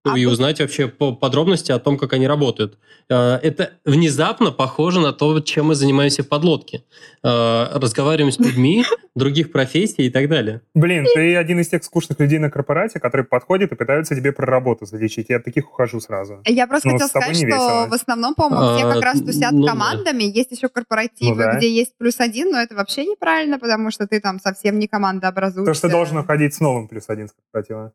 Ну, 0.06 0.14
А 0.14 0.18
и 0.18 0.24
тут- 0.24 0.32
узнать 0.34 0.60
вообще 0.62 0.88
по 0.88 1.12
подробности 1.14 1.74
о 1.74 1.80
том, 1.80 1.98
как 1.98 2.14
они 2.14 2.26
работают. 2.26 2.78
Э, 3.10 3.38
Это 3.44 3.72
внезапно 3.84 4.52
похоже 4.52 5.02
на 5.02 5.12
то, 5.12 5.42
чем 5.42 5.68
мы 5.68 5.76
занимаемся 5.76 6.24
в 6.24 6.28
подлодке. 6.30 6.84
Э, 7.22 7.66
Разговариваем 7.74 8.32
с 8.32 8.40
людьми 8.40 8.86
других 9.16 9.52
профессий 9.52 10.04
и 10.06 10.10
так 10.10 10.30
далее. 10.30 10.62
Блин, 10.74 11.06
ты 11.14 11.36
один 11.36 11.60
из 11.60 11.68
тех 11.68 11.84
скучных 11.84 12.18
людей 12.20 12.40
на 12.40 12.50
корпорате, 12.50 13.02
которые 13.02 13.26
подходят 13.26 13.74
и 13.74 13.76
пытаются 13.76 14.16
тебе 14.16 14.32
про 14.32 14.46
работу 14.46 14.86
залечить. 14.86 15.26
Я 15.30 15.38
от 15.38 15.44
таких 15.44 15.70
ухожу 15.70 16.00
сразу. 16.00 16.42
Я 16.46 16.66
просто 16.68 16.88
Ну, 16.88 16.94
хотела 16.94 17.08
сказать, 17.10 17.36
что 17.36 17.46
весело. 17.46 17.88
в 17.90 17.94
основном, 17.94 18.36
по-моему, 18.36 18.78
все 18.78 18.86
А, 18.88 18.94
как 18.94 19.04
раз 19.04 19.20
тусят 19.20 19.52
ну 19.52 19.64
да. 19.64 19.72
командами. 19.72 20.24
Есть 20.24 20.52
еще 20.54 20.70
корпоративы, 20.70 21.32
Ну 21.36 21.44
да. 21.44 21.58
где 21.58 21.70
есть 21.70 21.92
плюс 21.98 22.22
один, 22.22 22.52
но 22.52 22.60
это 22.62 22.74
вообще 22.74 23.06
неправильно, 23.06 23.60
потому 23.60 23.92
что 23.92 24.08
ты 24.08 24.22
там 24.22 24.40
совсем 24.40 24.80
не 24.80 24.88
команда 24.88 25.28
образуешься. 25.28 25.74
То, 25.74 25.78
что 25.78 25.90
должен 25.90 26.18
уходить 26.20 26.54
с 26.54 26.62
новым 26.62 26.88
плюс 26.88 27.04
один 27.10 27.28
с 27.28 27.34
корпоратива. 27.34 27.92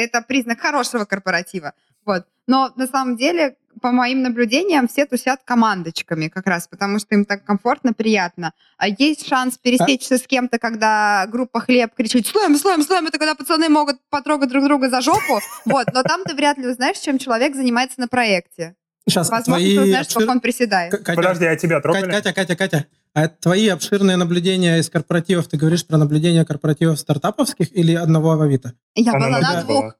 Это 0.00 0.22
признак 0.22 0.60
хорошего 0.60 1.04
корпоратива. 1.04 1.72
Вот. 2.04 2.26
Но 2.46 2.72
на 2.76 2.86
самом 2.86 3.16
деле, 3.16 3.56
по 3.80 3.92
моим 3.92 4.22
наблюдениям, 4.22 4.88
все 4.88 5.06
тусят 5.06 5.40
командочками 5.44 6.28
как 6.28 6.46
раз, 6.46 6.66
потому 6.66 6.98
что 6.98 7.14
им 7.14 7.24
так 7.24 7.44
комфортно, 7.44 7.92
приятно. 7.92 8.52
А 8.76 8.88
есть 8.88 9.28
шанс 9.28 9.58
пересечься 9.58 10.18
с 10.18 10.26
кем-то, 10.26 10.58
когда 10.58 11.26
группа 11.28 11.60
хлеб 11.60 11.94
кричит 11.94 12.26
«Слоем, 12.26 12.56
слоем, 12.56 12.82
слоем!» 12.82 13.06
Это 13.06 13.18
когда 13.18 13.34
пацаны 13.34 13.68
могут 13.68 13.96
потрогать 14.10 14.48
друг 14.48 14.64
друга 14.64 14.90
за 14.90 15.00
жопу. 15.00 15.40
Вот. 15.64 15.86
Но 15.92 16.02
там 16.02 16.24
ты 16.24 16.34
вряд 16.34 16.58
ли 16.58 16.66
узнаешь, 16.66 16.98
чем 16.98 17.18
человек 17.18 17.54
занимается 17.54 18.00
на 18.00 18.08
проекте. 18.08 18.74
Сейчас, 19.06 19.30
Возможно, 19.30 19.64
твои 19.64 19.76
ты 19.76 19.82
узнаешь, 19.82 20.08
сколько 20.08 20.30
он 20.30 20.40
приседает. 20.40 20.92
Катя, 20.92 21.14
Подожди, 21.14 21.46
а 21.46 21.56
тебя 21.56 21.80
трогали? 21.80 22.10
Катя, 22.10 22.32
Катя, 22.32 22.56
Катя, 22.56 22.86
а 23.14 23.28
твои 23.28 23.68
обширные 23.68 24.16
наблюдения 24.16 24.78
из 24.78 24.88
корпоративов, 24.90 25.48
ты 25.48 25.56
говоришь 25.56 25.86
про 25.86 25.98
наблюдения 25.98 26.44
корпоративов 26.44 26.98
стартаповских 26.98 27.74
или 27.76 27.94
одного 27.94 28.36
в 28.36 28.42
Авито? 28.42 28.74
Я 28.94 29.12
Она 29.12 29.26
была 29.28 29.38
на 29.40 29.40
на 29.40 29.62
двух 29.62 29.66
двух. 29.66 29.82
была. 29.82 29.94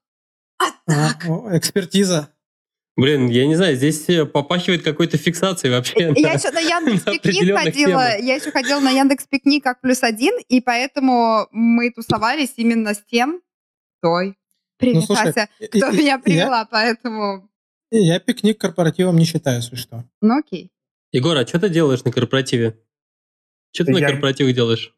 А, 0.87 1.13
о, 1.29 1.57
экспертиза. 1.57 2.29
Блин, 2.97 3.29
я 3.29 3.47
не 3.47 3.57
знаю, 3.57 3.77
здесь 3.77 4.09
э, 4.11 4.27
попахивает 4.27 4.83
какой-то 4.83 5.17
фиксацией 5.17 5.73
вообще. 5.75 6.13
Я 6.17 6.33
еще 6.33 6.51
на 6.51 6.61
Яндекс 6.61 7.03
Пикник 7.05 7.21
определенных 7.21 7.65
ходила, 7.65 7.87
темах. 8.11 8.21
я 8.21 8.35
еще 8.35 8.51
ходила 8.51 8.81
на 8.81 8.91
Яндекс 8.91 9.27
Пикник 9.27 9.65
как 9.65 9.81
плюс 9.81 10.03
один, 10.03 10.35
и 10.49 10.61
поэтому 10.61 11.47
мы 11.53 11.91
тусовались 11.93 12.53
именно 12.57 12.93
с 12.95 13.03
тем, 13.11 13.41
той. 14.03 14.37
Привет, 14.77 14.97
Ну, 14.97 15.03
слушай, 15.03 15.31
Ася, 15.31 15.49
кто 15.71 15.89
и- 15.91 15.97
меня 15.97 16.13
я- 16.15 16.19
привела, 16.19 16.65
поэтому... 16.71 17.49
Я 17.91 18.21
пикник 18.21 18.61
корпоративом 18.61 19.17
не 19.17 19.25
считаю, 19.25 19.57
если 19.59 19.77
что. 19.77 20.05
Ну 20.21 20.39
окей. 20.39 20.71
Егор, 21.13 21.37
а 21.37 21.47
что 21.47 21.59
ты 21.59 21.69
делаешь 21.71 22.05
на 22.05 22.13
корпоративе? 22.13 22.79
Что 23.73 23.85
ты 23.85 23.93
на 23.93 23.99
Я- 23.99 24.09
корпоративах 24.09 24.55
делаешь? 24.55 24.95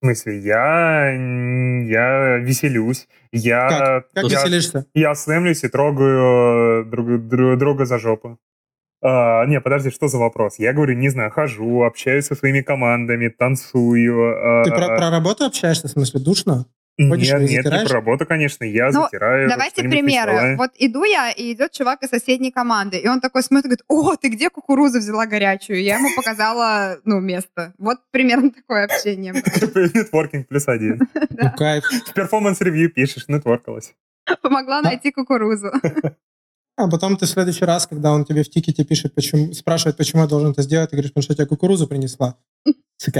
В 0.00 0.04
смысле, 0.06 0.38
я, 0.40 1.10
я 1.10 2.36
веселюсь, 2.38 3.08
я, 3.32 4.02
Как 4.12 4.24
Ну, 4.24 4.28
я, 4.28 4.40
веселишься? 4.42 4.86
я 4.94 5.14
слэмлюсь 5.14 5.64
и 5.64 5.68
трогаю 5.68 6.84
друг, 6.84 7.26
друг- 7.28 7.58
друга 7.58 7.86
за 7.86 7.98
жопу. 7.98 8.38
А, 9.02 9.44
не, 9.46 9.60
подожди, 9.60 9.90
что 9.90 10.08
за 10.08 10.18
вопрос? 10.18 10.58
Я 10.58 10.72
говорю, 10.74 10.94
не 10.96 11.08
знаю, 11.08 11.30
хожу, 11.30 11.82
общаюсь 11.82 12.26
со 12.26 12.34
своими 12.34 12.60
командами, 12.60 13.28
танцую. 13.28 14.34
Ты 14.64 14.70
а, 14.70 14.76
про, 14.76 14.96
про 14.96 15.10
работу 15.10 15.44
общаешься, 15.44 15.88
в 15.88 15.90
смысле, 15.90 16.20
душно? 16.20 16.66
Ходишь 16.98 17.30
Нет, 17.30 17.40
и 17.42 17.52
нет, 17.54 17.64
не 17.64 17.70
про 17.84 17.94
работу, 17.94 18.26
конечно, 18.26 18.64
я 18.64 18.86
Ну, 18.90 19.02
затираю. 19.02 19.48
Давайте 19.48 19.82
примеры. 19.82 20.32
веселое. 20.32 20.56
Вот 20.56 20.70
иду 20.78 21.04
я, 21.04 21.30
и 21.30 21.52
идет 21.52 21.72
чувак 21.72 22.02
из 22.02 22.08
соседней 22.08 22.50
команды, 22.50 22.96
и 22.98 23.06
он 23.08 23.20
такой 23.20 23.42
смотрит, 23.42 23.64
говорит, 23.64 23.84
о, 23.88 24.16
ты 24.16 24.28
где 24.28 24.48
кукурузу 24.50 24.98
взяла 24.98 25.26
горячую? 25.26 25.82
Я 25.82 25.96
ему 25.98 26.08
показала, 26.16 26.98
ну, 27.04 27.20
место. 27.20 27.74
Вот 27.78 27.98
примерно 28.10 28.50
такое 28.50 28.84
общение. 28.84 29.32
было. 29.32 29.42
Нетворкинг 29.94 30.48
плюс 30.48 30.66
один. 30.68 31.00
Ну, 31.38 31.50
кайф. 31.54 31.84
В 31.84 32.14
performance 32.14 32.63
review 32.63 32.90
пишешь, 32.90 33.28
нетворкалась. 33.28 33.92
Помогла 34.40 34.80
найти 34.80 35.12
кукурузу. 35.12 35.70
А 36.78 36.90
потом 36.90 37.16
ты 37.16 37.24
в 37.24 37.28
следующий 37.30 37.64
раз, 37.64 37.86
когда 37.86 38.12
он 38.12 38.26
тебе 38.26 38.42
в 38.42 38.50
тикете 38.50 38.84
пишет, 38.84 39.14
почему, 39.14 39.50
спрашивает, 39.54 39.96
почему 39.96 40.20
я 40.20 40.28
должен 40.28 40.50
это 40.50 40.60
сделать, 40.60 40.90
ты 40.90 40.96
говоришь, 40.96 41.10
потому 41.10 41.22
что 41.22 41.32
я 41.32 41.36
тебе 41.38 41.46
кукурузу 41.46 41.86
принесла. 41.86 42.36
ЦК. 42.98 43.18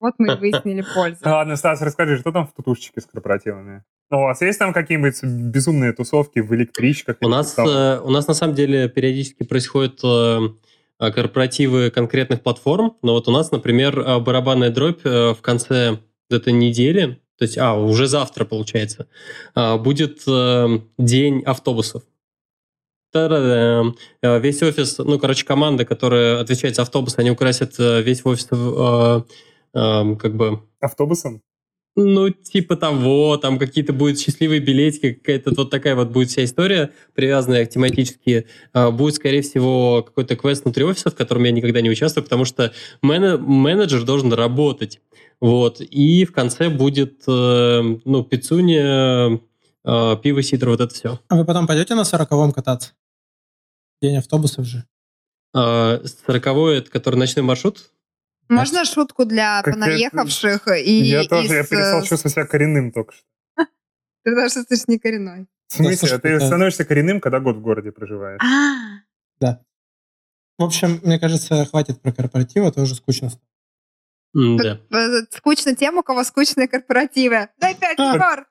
Вот 0.00 0.14
мы 0.18 0.32
и 0.32 0.36
выяснили 0.40 0.84
пользу. 0.94 1.18
Ладно, 1.24 1.56
Стас, 1.56 1.82
расскажи, 1.82 2.18
что 2.18 2.32
там 2.32 2.46
в 2.46 2.52
тутушечке 2.52 3.00
с 3.00 3.06
корпоративами? 3.06 3.84
Ну, 4.10 4.18
у 4.18 4.22
вас 4.22 4.40
есть 4.40 4.58
там 4.58 4.72
какие-нибудь 4.72 5.22
безумные 5.22 5.92
тусовки 5.92 6.40
в 6.40 6.52
электричках? 6.54 7.16
У 7.20 7.28
нас, 7.28 7.56
э, 7.56 8.00
у 8.02 8.10
нас 8.10 8.26
на 8.26 8.34
самом 8.34 8.54
деле 8.54 8.88
периодически 8.88 9.44
происходят 9.44 10.00
э, 10.02 10.38
э, 10.98 11.12
корпоративы 11.12 11.90
конкретных 11.90 12.42
платформ, 12.42 12.96
но 13.02 13.12
вот 13.12 13.28
у 13.28 13.30
нас, 13.30 13.52
например, 13.52 14.00
э, 14.00 14.18
барабанная 14.18 14.70
дробь 14.70 15.04
э, 15.04 15.34
в 15.34 15.40
конце 15.42 15.98
этой 16.28 16.52
недели, 16.52 17.20
то 17.38 17.44
есть, 17.44 17.56
а, 17.56 17.74
уже 17.74 18.06
завтра, 18.08 18.44
получается, 18.44 19.06
э, 19.54 19.76
будет 19.76 20.22
день 20.98 21.42
автобусов. 21.44 22.02
Та-да-дам. 23.12 23.96
Э, 24.22 24.40
Весь 24.40 24.62
офис, 24.62 24.98
ну, 24.98 25.18
короче, 25.18 25.44
команда, 25.44 25.84
которая 25.84 26.40
отвечает 26.40 26.74
за 26.76 26.82
автобус, 26.82 27.14
они 27.18 27.30
украсят 27.30 27.78
весь 27.78 28.24
офис 28.24 28.48
э, 29.74 29.78
э, 29.78 30.16
как 30.16 30.34
бы 30.34 30.60
Автобусом? 30.80 31.42
ну, 31.96 32.30
типа 32.30 32.76
того, 32.76 33.36
там 33.36 33.58
какие-то 33.58 33.92
будут 33.92 34.18
счастливые 34.18 34.60
билетики, 34.60 35.12
какая-то 35.14 35.52
вот 35.54 35.70
такая 35.70 35.96
вот 35.96 36.08
будет 36.08 36.30
вся 36.30 36.44
история, 36.44 36.92
привязанная 37.14 37.66
тематически. 37.66 38.46
А, 38.72 38.90
Будет, 38.90 39.16
скорее 39.16 39.42
всего, 39.42 40.02
какой-то 40.02 40.36
квест 40.36 40.64
внутри 40.64 40.84
офиса, 40.84 41.10
в 41.10 41.14
котором 41.16 41.44
я 41.44 41.50
никогда 41.50 41.80
не 41.80 41.90
участвую, 41.90 42.24
потому 42.24 42.44
что 42.44 42.72
мене- 43.02 43.36
менеджер 43.36 44.04
должен 44.04 44.32
работать. 44.32 45.00
Вот. 45.40 45.80
И 45.80 46.24
в 46.24 46.32
конце 46.32 46.68
будет, 46.68 47.22
э, 47.26 47.82
ну, 48.04 48.24
пиццуня, 48.24 49.40
э, 49.84 50.16
пиво, 50.22 50.42
сидр, 50.42 50.68
вот 50.68 50.80
это 50.80 50.94
все. 50.94 51.18
А 51.28 51.36
вы 51.36 51.44
потом 51.44 51.66
пойдете 51.66 51.94
на 51.94 52.04
сороковом 52.04 52.52
кататься? 52.52 52.92
День 54.02 54.16
автобусов 54.16 54.64
же. 54.64 54.84
А, 55.54 56.00
Сороковой, 56.24 56.78
это 56.78 56.90
который 56.90 57.16
ночной 57.16 57.42
маршрут, 57.42 57.90
Можно 58.50 58.84
шутку 58.84 59.24
для 59.24 59.62
Как 59.62 59.74
понаехавших 59.74 60.68
и 60.78 60.92
я 61.02 61.24
тоже, 61.24 61.54
я 61.54 61.60
из, 61.60 61.68
перестал 61.68 62.00
э, 62.00 62.06
чувствовать 62.06 62.32
себя 62.34 62.46
коренным 62.46 62.90
только 62.92 63.14
что. 63.14 63.24
Потому 64.24 64.48
что 64.48 64.64
ты 64.64 64.76
ж 64.76 64.80
не 64.88 64.98
коренной. 64.98 65.46
В 65.68 65.74
смысле? 65.74 66.18
ты 66.18 66.28
это- 66.28 66.46
становишься 66.46 66.84
коренным, 66.84 67.20
когда 67.20 67.38
год 67.40 67.56
в 67.56 67.60
городе 67.60 67.92
проживаешь. 67.92 68.40
А, 68.42 69.58
В 70.58 70.62
общем, 70.64 71.00
мне 71.02 71.18
кажется, 71.18 71.64
хватит 71.64 72.02
про 72.02 72.12
корпоративы, 72.12 72.66
это 72.66 72.82
уже 72.82 72.94
скучно. 72.96 73.30
стало. 73.30 74.58
Да. 74.58 74.80
э, 74.90 75.26
скучно 75.30 75.74
тем, 75.74 75.98
у 75.98 76.02
кого 76.02 76.24
скучные 76.24 76.68
корпоративы. 76.68 77.48
Дай 77.58 77.74
пять, 77.74 77.98
А. 77.98 78.14
Егор! 78.14 78.46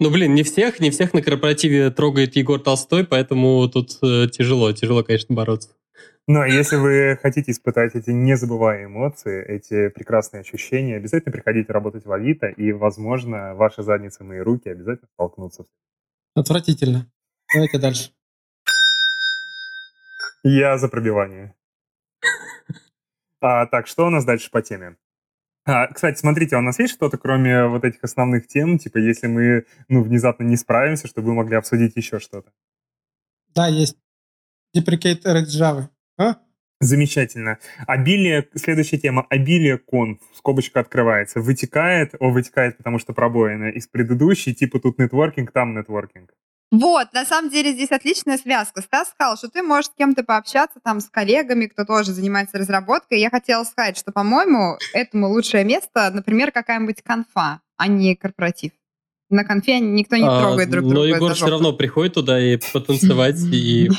Ну, 0.00 0.10
блин, 0.10 0.34
не 0.34 0.42
всех, 0.42 0.80
не 0.80 0.90
всех 0.90 1.14
на 1.14 1.22
корпоративе 1.22 1.90
трогает 1.90 2.36
Егор 2.36 2.60
Толстой, 2.60 3.06
поэтому 3.06 3.66
тут 3.68 3.98
э, 4.02 4.28
тяжело, 4.28 4.72
тяжело, 4.72 5.02
конечно, 5.04 5.34
бороться. 5.34 5.70
Но 6.26 6.44
если 6.46 6.76
вы 6.76 7.18
хотите 7.20 7.52
испытать 7.52 7.94
эти 7.94 8.10
незабываемые 8.10 8.86
эмоции, 8.86 9.44
эти 9.44 9.88
прекрасные 9.88 10.40
ощущения, 10.40 10.96
обязательно 10.96 11.32
приходите 11.32 11.70
работать 11.70 12.06
в 12.06 12.12
Авито, 12.12 12.46
и, 12.46 12.72
возможно, 12.72 13.54
ваши 13.54 13.82
задницы 13.82 14.22
и 14.22 14.26
мои 14.26 14.38
руки 14.38 14.70
обязательно 14.70 15.08
столкнутся. 15.12 15.66
Отвратительно. 16.34 17.10
Давайте 17.52 17.78
дальше. 17.78 18.10
Я 20.42 20.78
за 20.78 20.88
пробивание. 20.88 21.54
А, 23.40 23.66
так, 23.66 23.86
что 23.86 24.06
у 24.06 24.10
нас 24.10 24.24
дальше 24.24 24.50
по 24.50 24.62
теме? 24.62 24.96
А, 25.66 25.86
кстати, 25.88 26.18
смотрите, 26.18 26.56
а 26.56 26.58
у 26.58 26.62
нас 26.62 26.78
есть 26.78 26.94
что-то, 26.94 27.18
кроме 27.18 27.66
вот 27.66 27.84
этих 27.84 28.02
основных 28.02 28.46
тем, 28.46 28.78
типа, 28.78 28.96
если 28.96 29.26
мы, 29.26 29.66
ну, 29.88 30.02
внезапно 30.02 30.44
не 30.44 30.56
справимся, 30.56 31.06
чтобы 31.06 31.28
вы 31.28 31.34
могли 31.34 31.56
обсудить 31.56 31.96
еще 31.96 32.18
что-то? 32.18 32.50
Да, 33.54 33.68
есть. 33.68 33.98
RX 34.74 35.44
Java. 35.46 35.88
А? 36.18 36.36
Замечательно. 36.80 37.58
Обилие, 37.86 38.48
следующая 38.54 38.98
тема, 38.98 39.26
обилие 39.30 39.78
конф, 39.78 40.18
скобочка 40.34 40.80
открывается, 40.80 41.40
вытекает, 41.40 42.14
о, 42.20 42.30
вытекает, 42.30 42.76
потому 42.76 42.98
что 42.98 43.12
пробоина, 43.12 43.70
из 43.70 43.86
предыдущей, 43.86 44.54
типа 44.54 44.80
тут 44.80 44.98
нетворкинг, 44.98 45.50
там 45.52 45.74
нетворкинг. 45.74 46.34
Вот, 46.70 47.12
на 47.12 47.24
самом 47.24 47.50
деле 47.50 47.72
здесь 47.72 47.92
отличная 47.92 48.36
связка. 48.36 48.82
Стас 48.82 49.10
сказал, 49.10 49.36
что 49.36 49.48
ты 49.48 49.62
можешь 49.62 49.92
с 49.92 49.94
кем-то 49.94 50.24
пообщаться 50.24 50.80
там 50.82 51.00
с 51.00 51.08
коллегами, 51.08 51.66
кто 51.66 51.84
тоже 51.84 52.12
занимается 52.12 52.58
разработкой. 52.58 53.20
Я 53.20 53.30
хотела 53.30 53.62
сказать, 53.62 53.96
что, 53.96 54.10
по-моему, 54.10 54.76
этому 54.92 55.28
лучшее 55.28 55.64
место, 55.64 56.10
например, 56.12 56.50
какая-нибудь 56.50 57.02
конфа, 57.02 57.60
а 57.76 57.86
не 57.86 58.16
корпоратив. 58.16 58.72
На 59.34 59.42
конфе 59.44 59.80
никто 59.80 60.14
не 60.16 60.28
А, 60.28 60.40
трогает 60.40 60.70
друг 60.70 60.84
но 60.84 60.90
друга. 60.90 61.06
Егор 61.08 61.28
за 61.30 61.34
все 61.34 61.48
равно 61.48 61.72
приходит 61.72 62.14
туда 62.14 62.40
и 62.40 62.56
потанцевать, 62.72 63.36
и... 63.52 63.90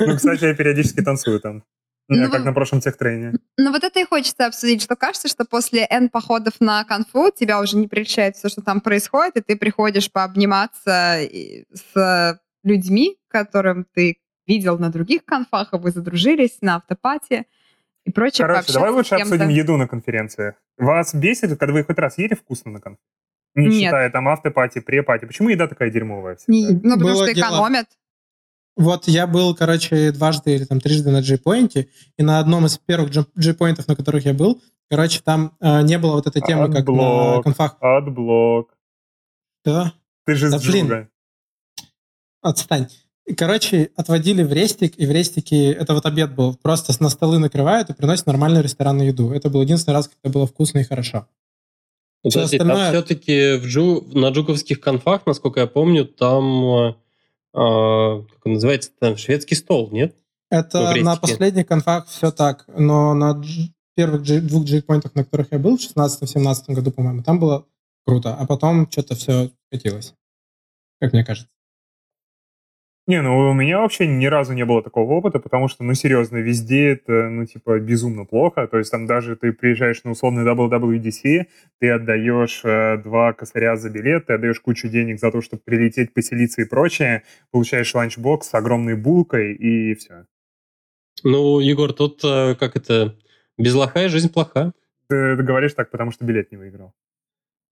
Ну, 0.00 0.16
кстати, 0.16 0.44
я 0.44 0.54
периодически 0.54 1.02
танцую 1.02 1.38
там. 1.38 1.64
Ну, 2.08 2.16
Я 2.22 2.28
как 2.30 2.44
на 2.44 2.54
прошлом 2.54 2.80
техтрейне. 2.80 3.34
Ну 3.58 3.70
вот 3.70 3.84
это 3.84 4.00
и 4.00 4.04
хочется 4.04 4.46
обсудить, 4.46 4.80
что 4.82 4.96
кажется, 4.96 5.28
что 5.28 5.44
после 5.44 5.86
N 5.90 6.08
походов 6.08 6.54
на 6.60 6.82
конфу 6.84 7.30
тебя 7.30 7.60
уже 7.60 7.76
не 7.76 7.86
прельщает 7.86 8.36
все, 8.36 8.48
что 8.48 8.62
там 8.62 8.80
происходит, 8.80 9.36
и 9.36 9.40
ты 9.42 9.56
приходишь 9.56 10.10
пообниматься 10.10 11.20
и- 11.20 11.64
с 11.74 12.40
людьми, 12.64 13.18
которым 13.28 13.84
ты 13.92 14.16
видел 14.46 14.78
на 14.78 14.88
других 14.90 15.26
конфах, 15.26 15.68
а 15.72 15.76
вы 15.76 15.90
задружились 15.90 16.56
на 16.62 16.76
after-party 16.76 17.44
и 18.06 18.10
прочее. 18.10 18.46
Короче, 18.46 18.72
давай 18.72 18.90
лучше 18.92 19.16
обсудим 19.16 19.50
еду 19.50 19.76
на 19.76 19.86
конференциях. 19.86 20.54
Вас 20.78 21.14
бесит, 21.14 21.58
когда 21.58 21.74
вы 21.74 21.84
хоть 21.84 21.98
раз 21.98 22.16
ели 22.16 22.32
вкусно 22.32 22.70
на 22.70 22.80
конфе? 22.80 23.02
Не 23.54 23.66
Нет. 23.66 23.74
считая 23.84 24.10
там 24.10 24.28
after-party, 24.28 24.80
pre-party. 24.80 25.24
Почему 25.26 25.48
еда 25.48 25.66
такая 25.66 25.90
дерьмовая 25.90 26.36
Не- 26.46 26.64
всегда? 26.66 26.80
ну, 26.88 26.94
потому 26.94 27.12
Было 27.14 27.24
что 27.26 27.34
дело. 27.34 27.46
экономят. 27.48 27.86
Вот 28.76 29.08
я 29.08 29.26
был, 29.26 29.54
короче, 29.56 30.12
дважды 30.12 30.54
или 30.54 30.64
там 30.64 30.80
трижды 30.80 31.10
на 31.10 31.20
JPoint, 31.20 31.88
и 32.16 32.22
на 32.22 32.38
одном 32.38 32.66
из 32.66 32.78
первых 32.78 33.10
JPoint, 33.10 33.82
на 33.88 33.96
которых 33.96 34.24
я 34.24 34.34
был, 34.34 34.62
короче, 34.88 35.20
там 35.24 35.56
э, 35.60 35.82
не 35.82 35.98
было 35.98 36.12
вот 36.12 36.26
этой 36.28 36.40
темы, 36.42 36.72
как 36.72 36.86
на 36.86 37.42
конфах. 37.42 37.76
Отблок. 37.80 38.76
Да? 39.64 39.92
Ты 40.26 40.34
же 40.36 40.50
Да 40.50 40.58
с 40.60 40.66
блин. 40.66 40.86
Джуга. 40.86 41.08
Отстань. 42.42 42.86
И, 43.26 43.34
Короче, 43.34 43.90
отводили 43.96 44.42
в 44.42 44.52
рестик, 44.52 44.96
и 44.96 45.06
в 45.06 45.10
рестике, 45.10 45.72
это 45.72 45.92
вот 45.94 46.06
обед 46.06 46.34
был, 46.34 46.54
просто 46.54 46.92
на 47.02 47.08
столы 47.10 47.38
накрывают 47.38 47.90
и 47.90 47.94
приносят 47.94 48.26
нормальную 48.26 48.62
ресторанную 48.62 49.08
еду. 49.08 49.32
Это 49.32 49.50
был 49.50 49.60
единственный 49.62 49.94
раз, 49.94 50.08
когда 50.08 50.32
было 50.32 50.46
вкусно 50.46 50.78
и 50.78 50.84
хорошо. 50.84 51.26
Ну, 52.28 52.30
Всё 52.30 52.40
Подожди, 52.40 52.56
остальное- 52.56 52.84
там 52.84 52.92
все-таки 52.94 53.56
в 53.58 53.66
Джу, 53.66 54.06
на 54.12 54.28
джуковских 54.30 54.80
конфах, 54.80 55.26
насколько 55.26 55.60
я 55.60 55.66
помню, 55.66 56.04
там, 56.04 56.64
э, 56.84 56.92
как 57.52 58.46
он 58.46 58.52
называется, 58.54 58.90
там 58.98 59.16
шведский 59.16 59.54
стол, 59.54 59.88
нет? 59.90 60.14
Это 60.50 60.78
рестике. 60.92 61.04
на 61.04 61.16
последних 61.16 61.66
конфах 61.66 62.06
все 62.08 62.30
так, 62.30 62.64
но 62.68 63.14
на 63.14 63.32
дж- 63.32 63.70
первых 63.94 64.22
джи- 64.22 64.40
двух 64.40 64.64
джейпоинтах, 64.64 65.14
на 65.14 65.24
которых 65.24 65.48
я 65.50 65.58
был 65.58 65.76
в 65.76 65.80
16-17 65.80 66.74
году, 66.74 66.90
по-моему, 66.90 67.22
там 67.22 67.38
было 67.38 67.66
круто, 68.06 68.34
а 68.34 68.46
потом 68.46 68.90
что-то 68.90 69.14
все 69.14 69.50
скатилось, 69.66 70.14
как 71.00 71.12
мне 71.12 71.24
кажется. 71.24 71.48
Не, 73.08 73.22
ну 73.22 73.38
у 73.38 73.54
меня 73.54 73.80
вообще 73.80 74.06
ни 74.06 74.26
разу 74.26 74.52
не 74.52 74.66
было 74.66 74.82
такого 74.82 75.14
опыта, 75.14 75.38
потому 75.38 75.68
что, 75.68 75.82
ну 75.82 75.94
серьезно, 75.94 76.36
везде 76.36 76.90
это, 76.90 77.30
ну 77.30 77.46
типа, 77.46 77.80
безумно 77.80 78.26
плохо. 78.26 78.68
То 78.68 78.76
есть 78.76 78.90
там 78.90 79.06
даже 79.06 79.34
ты 79.34 79.54
приезжаешь 79.54 80.04
на 80.04 80.10
условный 80.10 80.44
WWDC, 80.44 81.46
ты 81.78 81.90
отдаешь 81.90 82.60
э, 82.64 82.98
два 82.98 83.32
косаря 83.32 83.76
за 83.76 83.88
билет, 83.88 84.26
ты 84.26 84.34
отдаешь 84.34 84.60
кучу 84.60 84.90
денег 84.90 85.20
за 85.20 85.32
то, 85.32 85.40
чтобы 85.40 85.62
прилететь, 85.64 86.12
поселиться 86.12 86.60
и 86.60 86.66
прочее, 86.66 87.22
получаешь 87.50 87.94
ланчбокс 87.94 88.46
с 88.46 88.52
огромной 88.52 88.94
булкой 88.94 89.54
и 89.54 89.94
все. 89.94 90.26
Ну, 91.24 91.60
Егор, 91.60 91.94
тут 91.94 92.22
э, 92.22 92.56
как 92.56 92.76
это, 92.76 93.16
без 93.56 93.74
лоха 93.74 94.04
и 94.04 94.08
жизнь 94.08 94.30
плоха. 94.30 94.72
Ты, 95.08 95.34
ты 95.34 95.42
говоришь 95.42 95.72
так, 95.72 95.90
потому 95.90 96.10
что 96.10 96.26
билет 96.26 96.52
не 96.52 96.58
выиграл. 96.58 96.92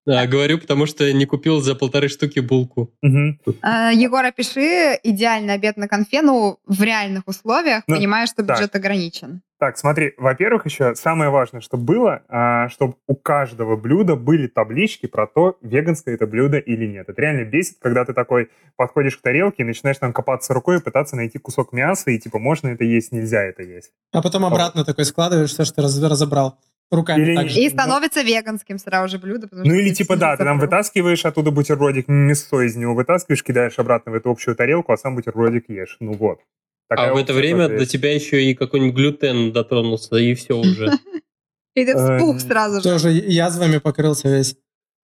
Да, 0.06 0.24
говорю, 0.26 0.58
потому 0.58 0.86
что 0.86 1.12
не 1.12 1.26
купил 1.26 1.60
за 1.60 1.74
полторы 1.74 2.08
штуки 2.08 2.38
булку. 2.38 2.92
Мгм. 3.02 3.40
А, 3.60 3.90
Егор, 3.90 4.24
опиши 4.24 4.98
идеальный 5.02 5.54
обед 5.54 5.76
на 5.76 5.88
конфе, 5.88 6.22
ну, 6.22 6.58
в 6.64 6.80
реальных 6.82 7.24
условиях, 7.26 7.82
Ну, 7.88 7.96
понимая, 7.96 8.26
что 8.26 8.44
так. 8.44 8.56
бюджет 8.56 8.76
ограничен. 8.76 9.42
Так, 9.58 9.78
смотри, 9.78 10.12
во-первых, 10.18 10.66
еще 10.66 10.94
самое 10.94 11.30
важное, 11.30 11.60
чтобы 11.60 11.84
было, 11.84 12.22
а, 12.28 12.68
чтобы 12.68 12.94
у 13.08 13.16
каждого 13.16 13.74
блюда 13.76 14.14
были 14.14 14.46
таблички 14.46 15.06
про 15.06 15.26
то, 15.26 15.56
веганское 15.62 16.14
это 16.14 16.26
блюдо 16.26 16.58
или 16.58 16.86
нет. 16.86 17.08
Это 17.08 17.20
реально 17.22 17.44
бесит, 17.44 17.78
когда 17.80 18.04
ты 18.04 18.12
такой 18.12 18.50
подходишь 18.76 19.16
к 19.16 19.22
тарелке 19.22 19.62
и 19.62 19.66
начинаешь 19.66 19.96
там 19.98 20.12
копаться 20.12 20.52
рукой 20.54 20.76
и 20.76 20.80
пытаться 20.80 21.16
найти 21.16 21.38
кусок 21.38 21.72
мяса, 21.72 22.10
и 22.10 22.18
типа 22.18 22.38
можно 22.38 22.68
это 22.68 22.84
есть, 22.84 23.10
нельзя 23.12 23.42
это 23.42 23.62
есть. 23.62 23.90
А 24.12 24.22
потом 24.22 24.44
обратно 24.44 24.84
такой 24.84 25.04
складываешь 25.06 25.50
все, 25.50 25.64
что 25.64 25.82
раз- 25.82 26.00
разобрал 26.00 26.58
руками. 26.90 27.22
Или- 27.22 27.34
так 27.36 27.48
же. 27.48 27.60
И 27.60 27.68
становится 27.68 28.22
веганским 28.22 28.78
сразу 28.78 29.08
же 29.08 29.18
блюдо. 29.18 29.48
Ну 29.52 29.74
или 29.74 29.92
типа 29.92 30.16
да, 30.16 30.36
ты 30.36 30.44
там 30.44 30.56
забыл. 30.58 30.66
вытаскиваешь 30.66 31.24
оттуда 31.24 31.50
бутербродик, 31.50 32.08
мясо 32.08 32.60
из 32.60 32.76
него 32.76 32.94
вытаскиваешь, 32.94 33.42
кидаешь 33.42 33.78
обратно 33.78 34.12
в 34.12 34.14
эту 34.14 34.30
общую 34.30 34.56
тарелку, 34.56 34.92
а 34.92 34.96
сам 34.96 35.14
бутербродик 35.16 35.68
ешь. 35.68 35.96
Ну 36.00 36.12
вот. 36.12 36.40
Такая 36.88 37.10
а 37.10 37.14
в 37.14 37.16
это 37.16 37.32
время 37.34 37.68
до 37.68 37.84
тебя 37.84 38.14
еще 38.14 38.44
и 38.44 38.54
какой-нибудь 38.54 38.94
глютен 38.94 39.52
дотронулся, 39.52 40.16
и 40.16 40.34
все 40.34 40.54
уже. 40.56 40.92
И 41.74 41.84
ты 41.84 41.92
Э, 41.92 42.16
вспух 42.16 42.40
сразу 42.40 42.76
же. 42.76 42.82
Тоже 42.84 43.10
язвами 43.10 43.76
покрылся 43.78 44.28
весь. 44.28 44.56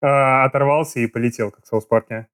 А, 0.02 0.46
оторвался 0.46 1.02
и 1.02 1.08
полетел, 1.08 1.52
как 1.52 1.66
в 1.66 1.68
Саус 1.68 1.86
Парке. 1.86 2.28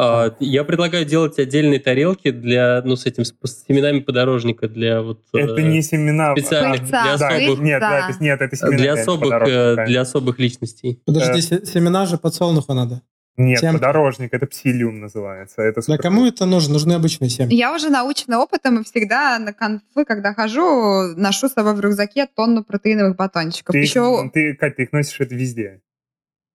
А, 0.00 0.32
я 0.38 0.62
предлагаю 0.62 1.04
делать 1.04 1.40
отдельные 1.40 1.80
тарелки 1.80 2.30
для, 2.30 2.82
ну, 2.84 2.94
с 2.94 3.04
этим, 3.04 3.24
с 3.24 3.34
семенами 3.66 3.98
подорожника 3.98 4.68
для 4.68 5.02
вот... 5.02 5.24
Это 5.32 5.60
э, 5.60 5.62
не 5.62 5.82
семена. 5.82 6.34
Специальных, 6.36 6.82
Пыльца, 6.82 7.02
для 7.02 7.16
Да, 7.18 7.26
особых, 7.28 7.58
нет, 7.58 7.80
да, 7.80 8.08
это, 8.08 8.22
нет, 8.22 8.40
это 8.40 8.56
семена. 8.56 8.76
для 8.76 8.92
особых, 8.92 9.32
э, 9.48 9.86
для 9.86 10.00
особых 10.02 10.38
личностей. 10.38 11.02
Подожди, 11.04 11.40
се- 11.40 11.66
семена 11.66 12.06
же 12.06 12.16
подсолнуха 12.16 12.74
надо. 12.74 13.02
Нет, 13.36 13.58
семки. 13.58 13.74
подорожник, 13.74 14.32
это 14.34 14.46
псилиум 14.46 15.00
называется. 15.00 15.62
Это 15.62 15.80
Для 15.80 15.98
кому 15.98 16.26
это 16.26 16.44
нужно? 16.46 16.74
Нужны 16.74 16.92
обычные 16.92 17.30
семки. 17.30 17.54
Я 17.54 17.74
уже 17.74 17.88
научена 17.88 18.40
опытом 18.40 18.80
и 18.80 18.84
всегда 18.84 19.38
на 19.40 19.52
конфы, 19.52 20.04
когда 20.04 20.32
хожу, 20.32 21.14
ношу 21.16 21.48
с 21.48 21.52
собой 21.54 21.74
в 21.74 21.80
рюкзаке 21.80 22.26
тонну 22.26 22.62
протеиновых 22.62 23.16
батончиков. 23.16 23.72
Ты, 23.72 23.78
Еще 23.78 24.30
ты, 24.32 24.54
Кать, 24.54 24.76
ты 24.76 24.84
их 24.84 24.92
носишь 24.92 25.20
это 25.20 25.34
везде. 25.34 25.80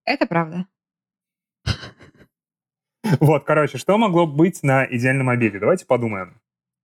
это 0.06 0.24
правда. 0.26 0.66
Вот, 3.20 3.44
короче, 3.44 3.78
что 3.78 3.98
могло 3.98 4.26
быть 4.26 4.62
на 4.62 4.86
идеальном 4.86 5.28
обеде? 5.28 5.58
Давайте 5.58 5.86
подумаем. 5.86 6.40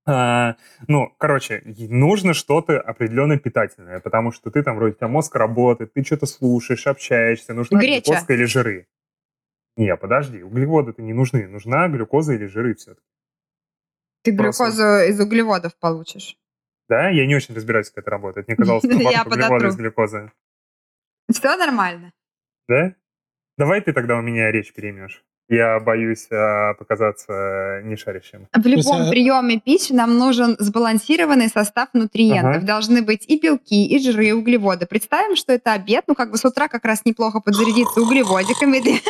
А, 0.06 0.56
ну, 0.88 1.14
короче, 1.18 1.62
нужно 1.64 2.34
что-то 2.34 2.80
определенно 2.80 3.38
питательное, 3.38 4.00
потому 4.00 4.32
что 4.32 4.50
ты 4.50 4.62
там 4.62 4.76
вроде 4.76 4.94
тебя 4.94 5.08
мозг 5.08 5.34
работает, 5.36 5.92
ты 5.92 6.04
что-то 6.04 6.26
слушаешь, 6.26 6.86
общаешься. 6.86 7.54
Нужна 7.54 7.80
Греча. 7.80 8.12
глюкоза 8.12 8.32
или 8.32 8.44
жиры? 8.44 8.86
Не, 9.76 9.96
подожди, 9.96 10.42
углеводы-то 10.42 11.00
не 11.02 11.12
нужны. 11.12 11.46
Нужна 11.48 11.88
глюкоза 11.88 12.34
или 12.34 12.46
жиры 12.46 12.74
все-таки. 12.74 13.06
Ты 14.22 14.36
Просто- 14.36 14.64
глюкозу 14.64 14.82
из 15.10 15.20
углеводов 15.20 15.78
получишь. 15.78 16.36
Да? 16.88 17.08
Я 17.08 17.26
не 17.26 17.36
очень 17.36 17.54
разбираюсь, 17.54 17.88
как 17.90 18.02
это 18.02 18.10
работает. 18.10 18.48
Мне 18.48 18.56
казалось, 18.56 18.84
что 18.84 18.90
углеводы 19.26 19.68
из 19.68 19.76
глюкозы. 19.76 20.32
Все 21.32 21.56
нормально. 21.56 22.12
Да? 22.68 22.94
Давай 23.56 23.80
ты 23.80 23.92
тогда 23.92 24.16
у 24.16 24.22
меня 24.22 24.50
речь 24.50 24.72
переймешь. 24.72 25.24
Я 25.50 25.80
боюсь 25.80 26.28
а, 26.30 26.74
показаться 26.74 27.80
нешарящим. 27.82 28.46
В 28.54 28.66
любом 28.66 28.98
есть, 28.98 29.08
э, 29.08 29.10
приеме 29.10 29.58
пищи 29.58 29.92
нам 29.92 30.16
нужен 30.16 30.54
сбалансированный 30.60 31.48
состав 31.48 31.88
нутриентов. 31.92 32.58
Ага. 32.58 32.66
Должны 32.66 33.02
быть 33.02 33.24
и 33.26 33.36
белки, 33.36 33.84
и 33.84 33.98
жиры, 33.98 34.28
и 34.28 34.32
углеводы. 34.32 34.86
Представим, 34.86 35.34
что 35.34 35.52
это 35.52 35.72
обед, 35.72 36.04
ну 36.06 36.14
как 36.14 36.30
бы 36.30 36.38
с 36.38 36.44
утра 36.44 36.68
как 36.68 36.84
раз 36.84 37.04
неплохо 37.04 37.40
подзарядиться 37.40 38.00
углеводиками. 38.00 38.80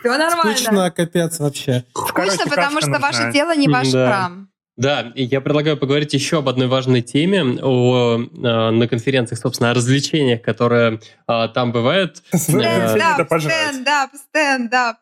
Все 0.00 0.18
нормально. 0.18 0.54
Скучно, 0.54 0.90
капец 0.90 1.38
вообще. 1.40 1.84
Скучно, 1.94 2.44
потому 2.44 2.82
что 2.82 2.98
ваше 2.98 3.32
тело 3.32 3.56
не 3.56 3.68
ваш 3.68 3.90
храм. 3.90 4.50
Да, 4.76 5.10
и 5.16 5.24
я 5.24 5.40
предлагаю 5.40 5.76
поговорить 5.76 6.14
еще 6.14 6.38
об 6.38 6.48
одной 6.48 6.68
важной 6.68 7.02
теме, 7.02 7.42
о, 7.62 8.20
э, 8.20 8.70
на 8.70 8.86
конференциях, 8.86 9.40
собственно, 9.40 9.72
о 9.72 9.74
развлечениях, 9.74 10.40
которые 10.40 11.00
э, 11.26 11.48
там 11.52 11.72
бывают. 11.72 12.22
Э, 12.30 12.36
Стендап, 12.36 13.26
стендап, 13.26 14.10
стендап. 14.14 14.96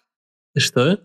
Что? 0.59 0.99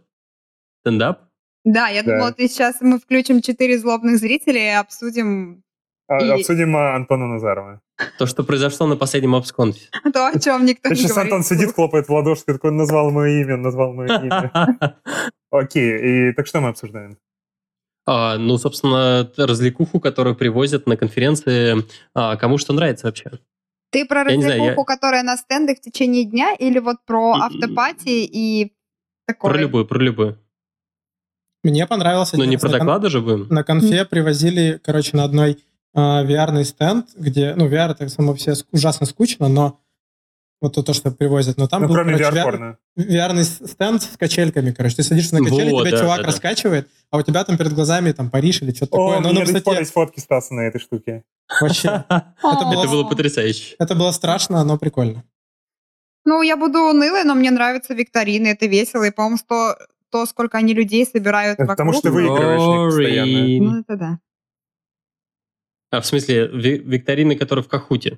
Стендап? 0.82 1.20
Да, 1.64 1.90
я 1.90 2.04
Да. 2.04 2.12
думала, 2.14 2.32
ты 2.34 2.48
сейчас 2.48 2.82
мы 2.82 3.00
включим 3.00 3.42
четыре 3.42 3.78
злобных 3.78 4.18
зрителей 4.18 4.68
и 4.72 4.74
обсудим 4.80 5.64
А, 6.08 6.18
И- 6.26 6.30
Обсудим 6.30 6.76
а, 6.76 6.96
Антона 6.96 7.26
Назарова. 7.28 7.80
То, 8.18 8.26
что 8.26 8.44
произошло 8.44 8.86
на 8.88 8.98
последнем 8.98 9.34
обсконфе. 9.36 9.88
то, 10.14 10.28
о 10.28 10.38
чем 10.40 10.66
никто 10.66 10.90
не 10.90 10.96
Сейчас. 10.96 11.18
Антон 11.18 11.44
сидит, 11.44 11.74
хлопает 11.74 12.08
в 12.10 12.12
ладоши, 12.12 12.44
такой, 12.46 12.72
назвал 12.72 13.12
мое 13.12 13.42
имя, 13.44 13.56
назвал 13.58 13.94
мое 13.94 14.20
имя. 14.20 14.52
Окей, 15.52 16.30
и 16.30 16.34
так 16.34 16.48
что 16.48 16.60
мы 16.60 16.68
обсуждаем? 16.70 17.18
А, 18.06 18.38
ну, 18.38 18.58
собственно, 18.58 19.32
развлекуху, 19.38 20.00
которую 20.02 20.36
привозят 20.36 20.86
на 20.88 20.98
конференции, 20.98 21.76
а, 22.14 22.36
кому 22.36 22.58
что 22.58 22.74
нравится 22.74 23.06
вообще. 23.08 23.32
Ты 23.92 24.06
про 24.06 24.30
Я 24.30 24.36
не 24.36 24.44
знаю, 24.44 24.60
развлекуху, 24.60 24.86
которая 24.86 25.24
на 25.24 25.38
стендах 25.38 25.78
в 25.78 25.82
течение 25.82 26.26
дня, 26.26 26.54
или 26.56 26.80
вот 26.80 26.98
про 27.06 27.36
М-м. 27.36 27.42
автопати 27.44 28.26
и 28.26 28.74
такое? 29.34 29.52
Про 29.52 29.60
любую, 29.60 29.86
про 29.86 30.00
любую. 30.00 30.38
Мне 31.64 31.86
понравился... 31.86 32.38
Но 32.38 32.46
не 32.46 32.58
про 32.58 32.70
доклады 32.70 33.10
же 33.10 33.22
будем. 33.22 33.48
На 33.50 33.64
конфе 33.64 34.06
привозили, 34.06 34.80
короче, 34.84 35.16
на 35.16 35.24
одной 35.24 35.60
а, 35.94 36.24
VR-ный 36.24 36.66
стенд, 36.66 37.08
где, 37.16 37.54
ну, 37.56 37.68
VR 37.68 37.92
это 37.92 38.10
само 38.10 38.34
все 38.34 38.54
ужасно 38.72 39.06
скучно, 39.06 39.48
но 39.48 39.80
вот 40.62 40.76
то, 40.76 40.84
то, 40.84 40.94
что 40.94 41.10
привозят, 41.12 41.58
но 41.58 41.68
там 41.68 41.82
Ну, 41.82 41.88
был, 41.88 41.96
кроме 41.96 42.18
короче, 42.18 42.38
VR. 42.38 42.76
VR-ный 42.98 43.44
стенд 43.44 44.02
с 44.04 44.16
качельками, 44.18 44.72
короче. 44.72 44.98
Ты 44.98 45.04
садишься 45.04 45.36
на 45.36 45.44
качели, 45.44 45.72
Вот, 45.72 45.82
тебя 45.88 45.92
да, 45.92 46.04
чувак 46.04 46.18
да, 46.18 46.24
да. 46.24 46.28
раскачивает, 46.28 46.88
а 47.10 47.18
у 47.18 47.22
тебя 47.24 47.44
там 47.44 47.58
перед 47.58 47.74
глазами 47.74 48.12
там 48.12 48.30
Париж 48.30 48.62
или 48.62 48.72
что-то 48.72 48.96
О, 48.96 49.10
такое. 49.10 49.20
Но 49.22 49.34
на 49.34 49.40
до 49.40 49.46
сих 49.48 49.64
пор 49.64 49.74
высоте 49.74 49.80
есть 49.80 49.94
фотки 49.94 50.20
Стаса 50.20 50.54
на 50.54 50.62
этой 50.62 50.80
штуке. 50.80 51.24
вообще... 51.60 51.90
О. 51.90 52.04
Это 52.44 52.88
было 52.88 53.04
потрясающе. 53.10 53.76
Это 53.80 53.96
было 53.96 54.12
страшно, 54.12 54.64
но 54.64 54.78
прикольно. 54.78 55.24
Ну, 56.26 56.42
я 56.44 56.56
буду 56.58 56.80
унылой, 56.80 57.24
но 57.24 57.36
мне 57.36 57.52
нравятся 57.52 57.94
викторины, 57.94 58.48
это 58.48 58.68
весело. 58.68 59.04
И, 59.04 59.12
по-моему, 59.12 59.38
сто- 59.38 59.76
то, 60.10 60.26
сколько 60.26 60.58
они 60.58 60.74
людей 60.74 61.06
собирают 61.06 61.56
Это 61.60 61.64
вокруг. 61.64 61.78
потому 61.78 61.94
что 61.94 62.02
ты 62.04 62.12
выигрываешь 62.12 62.86
постоянно. 62.96 63.72
Ну, 63.72 63.80
это 63.80 63.96
да. 63.98 64.20
А, 65.92 66.00
в 66.02 66.06
смысле, 66.06 66.48
ви- 66.48 66.78
викторины, 66.80 67.36
которые 67.36 67.64
в 67.64 67.68
Кахуте. 67.68 68.18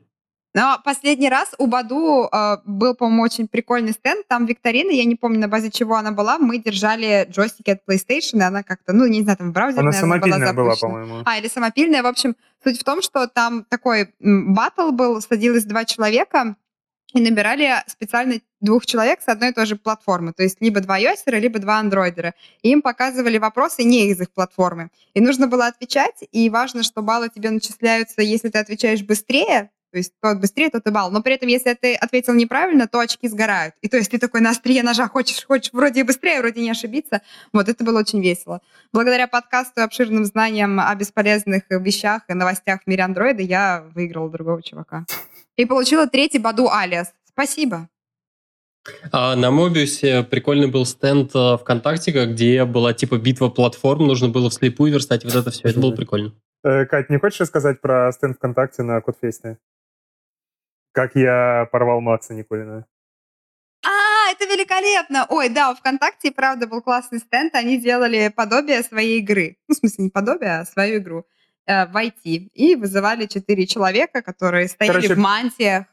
Но 0.56 0.78
последний 0.86 1.30
раз 1.30 1.56
у 1.58 1.66
Баду 1.66 2.30
э, 2.32 2.58
был, 2.66 2.94
по-моему, 2.94 3.24
очень 3.24 3.48
прикольный 3.48 3.92
стенд. 3.94 4.28
Там 4.28 4.46
викторина, 4.46 4.92
я 4.92 5.04
не 5.06 5.16
помню, 5.16 5.40
на 5.40 5.48
базе 5.48 5.72
чего 5.72 5.96
она 5.96 6.12
была. 6.12 6.38
Мы 6.38 6.60
держали 6.60 7.26
джойстики 7.32 7.72
от 7.72 7.80
PlayStation, 7.90 8.38
и 8.38 8.42
она 8.44 8.62
как-то, 8.62 8.94
ну, 8.94 9.08
не 9.08 9.24
знаю, 9.24 9.38
там 9.40 9.50
в 9.50 9.54
браузере, 9.54 9.82
Она 9.82 9.90
наверное, 9.90 10.12
самопильная 10.20 10.54
была, 10.54 10.76
запущена. 10.76 10.90
по-моему. 10.92 11.22
А, 11.26 11.40
или 11.40 11.48
самопильная. 11.48 12.04
В 12.04 12.06
общем, 12.06 12.36
суть 12.64 12.80
в 12.80 12.84
том, 12.84 13.02
что 13.02 13.26
там 13.28 13.66
такой 13.68 14.14
батл 14.20 14.92
был, 14.92 15.20
садилось 15.22 15.66
два 15.66 15.86
человека 15.86 16.56
и 17.14 17.22
набирали 17.22 17.84
специально 17.88 18.36
двух 18.60 18.86
человек 18.86 19.22
с 19.22 19.28
одной 19.28 19.50
и 19.50 19.54
той 19.54 19.66
же 19.66 19.76
платформы. 19.76 20.34
То 20.34 20.44
есть 20.44 20.58
либо 20.62 20.80
два 20.82 21.00
iOS, 21.00 21.40
либо 21.40 21.60
два 21.60 21.80
андроидера. 21.80 22.34
И 22.62 22.72
им 22.72 22.82
показывали 22.82 23.38
вопросы 23.38 23.84
не 23.84 24.10
из 24.10 24.20
их 24.20 24.32
платформы. 24.32 24.90
И 25.14 25.22
нужно 25.22 25.48
было 25.48 25.68
отвечать, 25.68 26.24
и 26.32 26.50
важно, 26.50 26.84
что 26.84 27.02
баллы 27.02 27.30
тебе 27.30 27.50
начисляются, 27.50 28.22
если 28.22 28.50
ты 28.50 28.58
отвечаешь 28.60 29.04
быстрее, 29.04 29.70
то 29.92 29.98
есть 29.98 30.14
тот 30.20 30.40
быстрее, 30.40 30.72
тот 30.72 30.88
и 30.88 30.90
балл. 30.90 31.12
Но 31.12 31.22
при 31.22 31.36
этом, 31.36 31.48
если 31.48 31.76
ты 31.76 31.94
ответил 31.94 32.34
неправильно, 32.34 32.88
то 32.88 33.00
очки 33.00 33.28
сгорают. 33.28 33.76
И 33.82 33.88
то 33.88 33.98
есть 33.98 34.10
ты 34.10 34.18
такой 34.18 34.42
на 34.42 34.50
острие 34.50 34.82
ножа 34.82 35.08
хочешь, 35.08 35.46
хочешь 35.46 35.72
вроде 35.72 36.00
и 36.00 36.04
быстрее, 36.04 36.40
вроде 36.40 36.62
не 36.62 36.72
ошибиться. 36.72 37.22
Вот 37.54 37.70
это 37.70 37.84
было 37.84 38.00
очень 38.00 38.20
весело. 38.20 38.62
Благодаря 38.92 39.28
подкасту 39.28 39.82
и 39.82 39.84
обширным 39.84 40.26
знаниям 40.26 40.80
о 40.80 40.96
бесполезных 40.96 41.66
вещах 41.70 42.24
и 42.28 42.34
новостях 42.34 42.82
в 42.82 42.88
мире 42.88 43.04
андроида 43.04 43.44
я 43.44 43.86
выиграла 43.94 44.32
другого 44.32 44.64
чувака. 44.64 45.06
И 45.56 45.66
получила 45.66 46.08
третий 46.08 46.40
Баду 46.40 46.70
Алиас. 46.70 47.14
Спасибо. 47.26 47.90
А 49.12 49.36
на 49.36 49.52
Мобиусе 49.52 50.24
прикольный 50.24 50.68
был 50.68 50.86
стенд 50.86 51.32
а, 51.36 51.58
ВКонтакте, 51.58 52.12
где 52.26 52.66
была 52.66 52.94
типа 52.94 53.18
битва 53.18 53.50
платформ, 53.50 54.08
нужно 54.08 54.28
было 54.30 54.50
вслепую 54.50 54.92
верстать 54.92 55.24
вот 55.24 55.36
это 55.36 55.52
все. 55.52 55.70
Это 55.70 55.80
было 55.80 55.96
прикольно. 55.96 56.34
Э, 56.66 56.86
Кать, 56.86 57.10
не 57.10 57.18
хочешь 57.18 57.40
рассказать 57.40 57.80
про 57.80 58.12
стенд 58.12 58.36
ВКонтакте 58.38 58.84
на 58.84 59.00
Кодфесте? 59.02 59.58
Как 60.92 61.16
я 61.16 61.68
порвал 61.72 62.02
Макса 62.02 62.34
Никулина. 62.34 62.86
А, 63.86 64.32
это 64.32 64.46
великолепно! 64.46 65.26
Ой, 65.30 65.50
да, 65.50 65.72
у 65.72 65.76
ВКонтакте, 65.76 66.32
правда, 66.32 66.68
был 66.68 66.82
классный 66.82 67.20
стенд. 67.20 67.56
Они 67.56 67.78
делали 67.78 68.32
подобие 68.36 68.84
своей 68.84 69.20
игры. 69.20 69.58
Ну, 69.68 69.76
в 69.76 69.78
смысле, 69.78 70.06
не 70.06 70.10
подобие, 70.10 70.60
а 70.60 70.66
свою 70.66 71.00
игру 71.00 71.26
э, 71.66 71.86
в 71.88 71.96
IT. 71.96 72.50
И 72.54 72.76
вызывали 72.76 73.26
четыре 73.26 73.66
человека, 73.68 74.22
которые 74.22 74.68
стояли 74.68 74.96
Короче, 74.96 75.16
в 75.16 75.18
мантиях. 75.18 75.86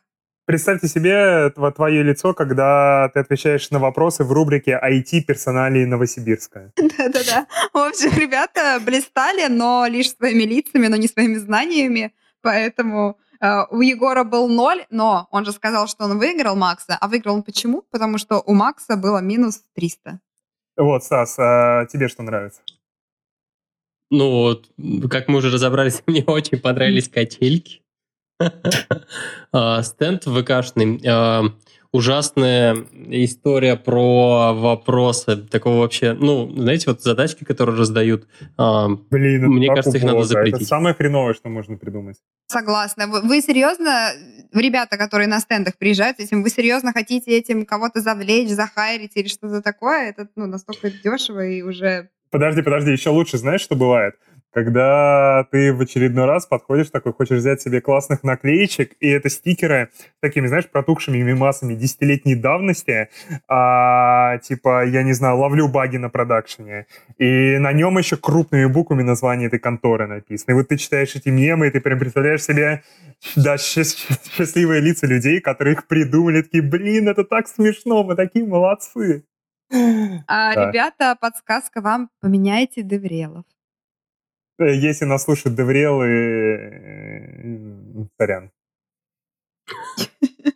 Представьте 0.47 0.89
себе 0.89 1.53
тво- 1.57 1.71
твое 1.73 2.03
лицо, 2.03 2.35
когда 2.35 3.09
ты 3.15 3.21
отвечаешь 3.21 3.71
на 3.71 3.79
вопросы 3.79 4.25
в 4.25 4.33
рубрике 4.33 4.73
IT 4.83 5.21
персоналии 5.23 5.85
Новосибирска. 5.85 6.73
Да-да-да. 6.77 7.47
В 7.73 7.79
общем, 7.79 8.11
ребята 8.19 8.81
блистали, 8.85 9.47
но 9.49 9.87
лишь 9.87 10.11
своими 10.11 10.43
лицами, 10.43 10.89
но 10.89 10.97
не 10.97 11.07
своими 11.07 11.37
знаниями. 11.37 12.13
Поэтому 12.43 13.17
э, 13.41 13.63
у 13.71 13.81
Егора 13.81 14.25
был 14.25 14.49
ноль, 14.49 14.87
но 14.91 15.29
он 15.31 15.45
же 15.45 15.53
сказал, 15.53 15.87
что 15.87 16.05
он 16.05 16.19
выиграл 16.19 16.57
Макса. 16.57 16.99
А 17.01 17.07
выиграл 17.07 17.37
он 17.37 17.43
почему? 17.45 17.83
Потому 17.93 18.19
что 18.19 18.43
у 18.45 18.53
Макса 18.53 18.97
было 18.97 19.19
минус 19.19 19.63
300. 19.77 20.19
Вот, 20.77 21.05
Стас, 21.05 21.37
а 21.39 21.87
тебе 21.87 22.09
что 22.09 22.25
нравится? 22.25 22.61
Ну, 24.11 24.31
вот, 24.31 24.69
как 25.09 25.29
мы 25.29 25.39
уже 25.39 25.51
разобрались, 25.51 26.03
мне 26.07 26.25
очень 26.25 26.59
понравились 26.59 27.09
качельки. 27.09 27.83
А, 29.53 29.83
Стенд 29.83 30.25
ВКшный. 30.25 31.01
а, 31.07 31.43
Ужасная 31.93 32.77
история 33.09 33.75
про 33.75 34.53
вопросы. 34.55 35.37
Такого 35.37 35.81
вообще, 35.81 36.13
ну, 36.13 36.49
знаете, 36.57 36.85
вот 36.89 37.03
задачки, 37.03 37.43
которые 37.43 37.77
раздают. 37.77 38.29
а, 38.57 38.89
Блин, 38.89 39.49
Мне 39.49 39.67
кажется, 39.67 39.99
их 39.99 40.05
надо 40.05 40.23
запретить. 40.23 40.61
Это 40.61 40.65
самое 40.67 40.95
хреновое, 40.95 41.35
что 41.35 41.49
можно 41.49 41.77
придумать. 41.77 42.17
Согласна. 42.47 43.09
Вы, 43.09 43.41
серьезно, 43.43 44.13
ребята, 44.53 44.97
которые 44.97 45.27
на 45.27 45.41
стендах 45.41 45.79
приезжают 45.79 46.21
этим, 46.21 46.45
вы 46.45 46.51
серьезно 46.51 46.93
хотите 46.93 47.37
этим 47.37 47.67
кого-то 47.67 48.01
завлечь, 48.01 48.51
захайрить 48.51 49.17
или 49.17 49.27
что-то 49.27 49.61
такое? 49.61 50.11
Это 50.11 50.29
ну, 50.37 50.47
настолько 50.47 50.91
дешево 50.93 51.45
и 51.45 51.63
уже... 51.63 52.11
Подожди, 52.31 52.63
подожди, 52.63 52.93
еще 52.93 53.11
лучше, 53.11 53.39
знаешь, 53.39 53.61
что 53.61 53.77
бывает? 53.77 54.17
когда 54.53 55.47
ты 55.51 55.73
в 55.73 55.81
очередной 55.81 56.25
раз 56.25 56.47
подходишь 56.47 56.91
такой, 56.91 57.13
хочешь 57.13 57.39
взять 57.39 57.63
себе 57.63 57.81
классных 57.81 58.25
наклеечек, 58.25 58.95
и 59.01 59.09
это 59.09 59.29
стикеры 59.31 59.91
такими, 60.21 60.47
знаешь, 60.47 60.69
протухшими 60.69 61.19
мимасами 61.19 61.75
десятилетней 61.75 62.35
давности, 62.35 63.09
а, 63.49 64.39
типа, 64.39 64.87
я 64.87 65.03
не 65.03 65.13
знаю, 65.13 65.39
ловлю 65.39 65.69
баги 65.69 65.99
на 65.99 66.11
продакшене, 66.11 66.87
и 67.19 67.59
на 67.59 67.73
нем 67.73 67.99
еще 67.99 68.17
крупными 68.17 68.67
буквами 68.67 69.03
название 69.03 69.47
этой 69.47 69.61
конторы 69.61 70.07
написано. 70.07 70.53
И 70.53 70.55
вот 70.55 70.69
ты 70.69 70.77
читаешь 70.77 71.15
эти 71.15 71.29
мемы, 71.29 71.69
и 71.69 71.71
ты 71.71 71.81
прям 71.81 71.99
представляешь 71.99 72.43
себе, 72.43 72.83
да, 73.37 73.57
счастливые 73.57 74.81
лица 74.81 75.07
людей, 75.07 75.41
которые 75.41 75.75
их 75.75 75.87
придумали, 75.87 76.43
такие, 76.43 76.63
блин, 76.63 77.09
это 77.09 77.23
так 77.23 77.47
смешно, 77.47 78.03
мы 78.03 78.17
такие 78.17 78.45
молодцы. 78.45 79.25
А, 80.27 80.55
да. 80.55 80.69
Ребята, 80.69 81.17
подсказка 81.21 81.81
вам, 81.81 82.11
поменяйте 82.21 82.83
Деврелов. 82.83 83.45
Э, 84.59 84.75
если 84.75 85.05
нас 85.07 85.25
слушают 85.25 85.57
Деврелы, 85.57 86.07
э, 86.07 88.05
сорян. 88.19 88.51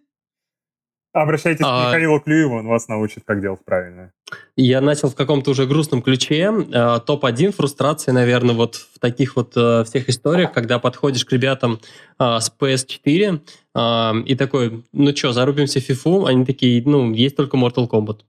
Обращайтесь 1.12 1.64
а... 1.64 1.84
к 1.84 1.86
Михаилу 1.88 2.18
Клюеву, 2.20 2.56
он 2.56 2.66
вас 2.66 2.88
научит, 2.88 3.22
как 3.24 3.40
делать 3.40 3.64
правильно. 3.64 4.10
Я 4.56 4.80
начал 4.80 5.10
в 5.10 5.14
каком-то 5.14 5.52
уже 5.52 5.64
грустном 5.66 6.02
ключе. 6.02 6.52
Э, 6.72 6.98
топ-1 6.98 7.52
фрустрации, 7.52 8.10
наверное, 8.10 8.56
вот 8.56 8.74
в 8.74 8.98
таких 8.98 9.36
вот 9.36 9.52
всех 9.52 10.08
историях, 10.08 10.52
когда 10.52 10.80
подходишь 10.80 11.24
к 11.24 11.30
ребятам 11.32 11.80
с 12.18 12.52
PS4 12.60 14.24
и 14.26 14.34
такой, 14.36 14.84
ну 14.92 15.16
что, 15.16 15.32
зарубимся 15.32 15.80
в 15.80 15.88
FIFA? 15.88 16.28
Они 16.28 16.44
такие, 16.44 16.82
ну, 16.84 17.12
есть 17.12 17.36
только 17.36 17.56
Mortal 17.56 17.88
Kombat. 17.88 18.20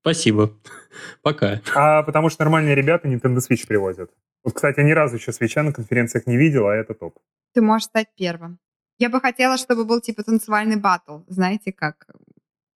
Спасибо. 0.00 0.52
Пока. 1.22 1.60
А 1.74 2.02
потому 2.02 2.30
что 2.30 2.44
нормальные 2.44 2.74
ребята 2.74 3.08
Nintendo 3.08 3.38
Switch 3.38 3.66
привозят. 3.66 4.10
Вот, 4.42 4.54
кстати, 4.54 4.80
ни 4.80 4.92
разу 4.92 5.16
еще 5.16 5.32
свеча 5.32 5.62
на 5.62 5.72
конференциях 5.72 6.26
не 6.26 6.36
видел, 6.36 6.66
а 6.66 6.74
это 6.74 6.94
топ. 6.94 7.18
Ты 7.52 7.60
можешь 7.60 7.86
стать 7.86 8.08
первым. 8.16 8.58
Я 8.98 9.10
бы 9.10 9.20
хотела, 9.20 9.56
чтобы 9.56 9.84
был 9.84 10.00
типа 10.00 10.22
танцевальный 10.22 10.76
батл. 10.76 11.20
Знаете, 11.26 11.72
как 11.72 12.06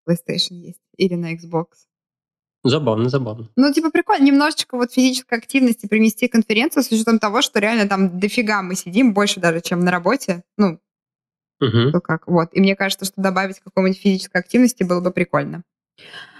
PlayStation 0.08 0.54
есть? 0.54 0.80
Или 0.96 1.14
на 1.14 1.34
Xbox. 1.34 1.66
Забавно, 2.64 3.10
забавно. 3.10 3.50
Ну, 3.56 3.72
типа, 3.72 3.90
прикольно. 3.90 4.24
Немножечко 4.24 4.76
вот 4.76 4.90
физической 4.90 5.38
активности 5.38 5.86
привнести 5.86 6.28
конференцию 6.28 6.82
с 6.82 6.90
учетом 6.90 7.18
того, 7.18 7.42
что 7.42 7.60
реально 7.60 7.86
там 7.86 8.18
дофига 8.18 8.62
мы 8.62 8.74
сидим, 8.74 9.12
больше 9.12 9.38
даже, 9.38 9.60
чем 9.60 9.80
на 9.80 9.90
работе. 9.90 10.44
Ну, 10.56 10.80
угу. 11.60 11.92
то 11.92 12.00
как. 12.00 12.26
Вот. 12.26 12.48
И 12.52 12.60
мне 12.60 12.74
кажется, 12.74 13.04
что 13.04 13.20
добавить 13.20 13.60
какой-нибудь 13.60 14.00
физической 14.00 14.38
активности 14.38 14.82
было 14.82 15.00
бы 15.00 15.10
прикольно. 15.10 15.62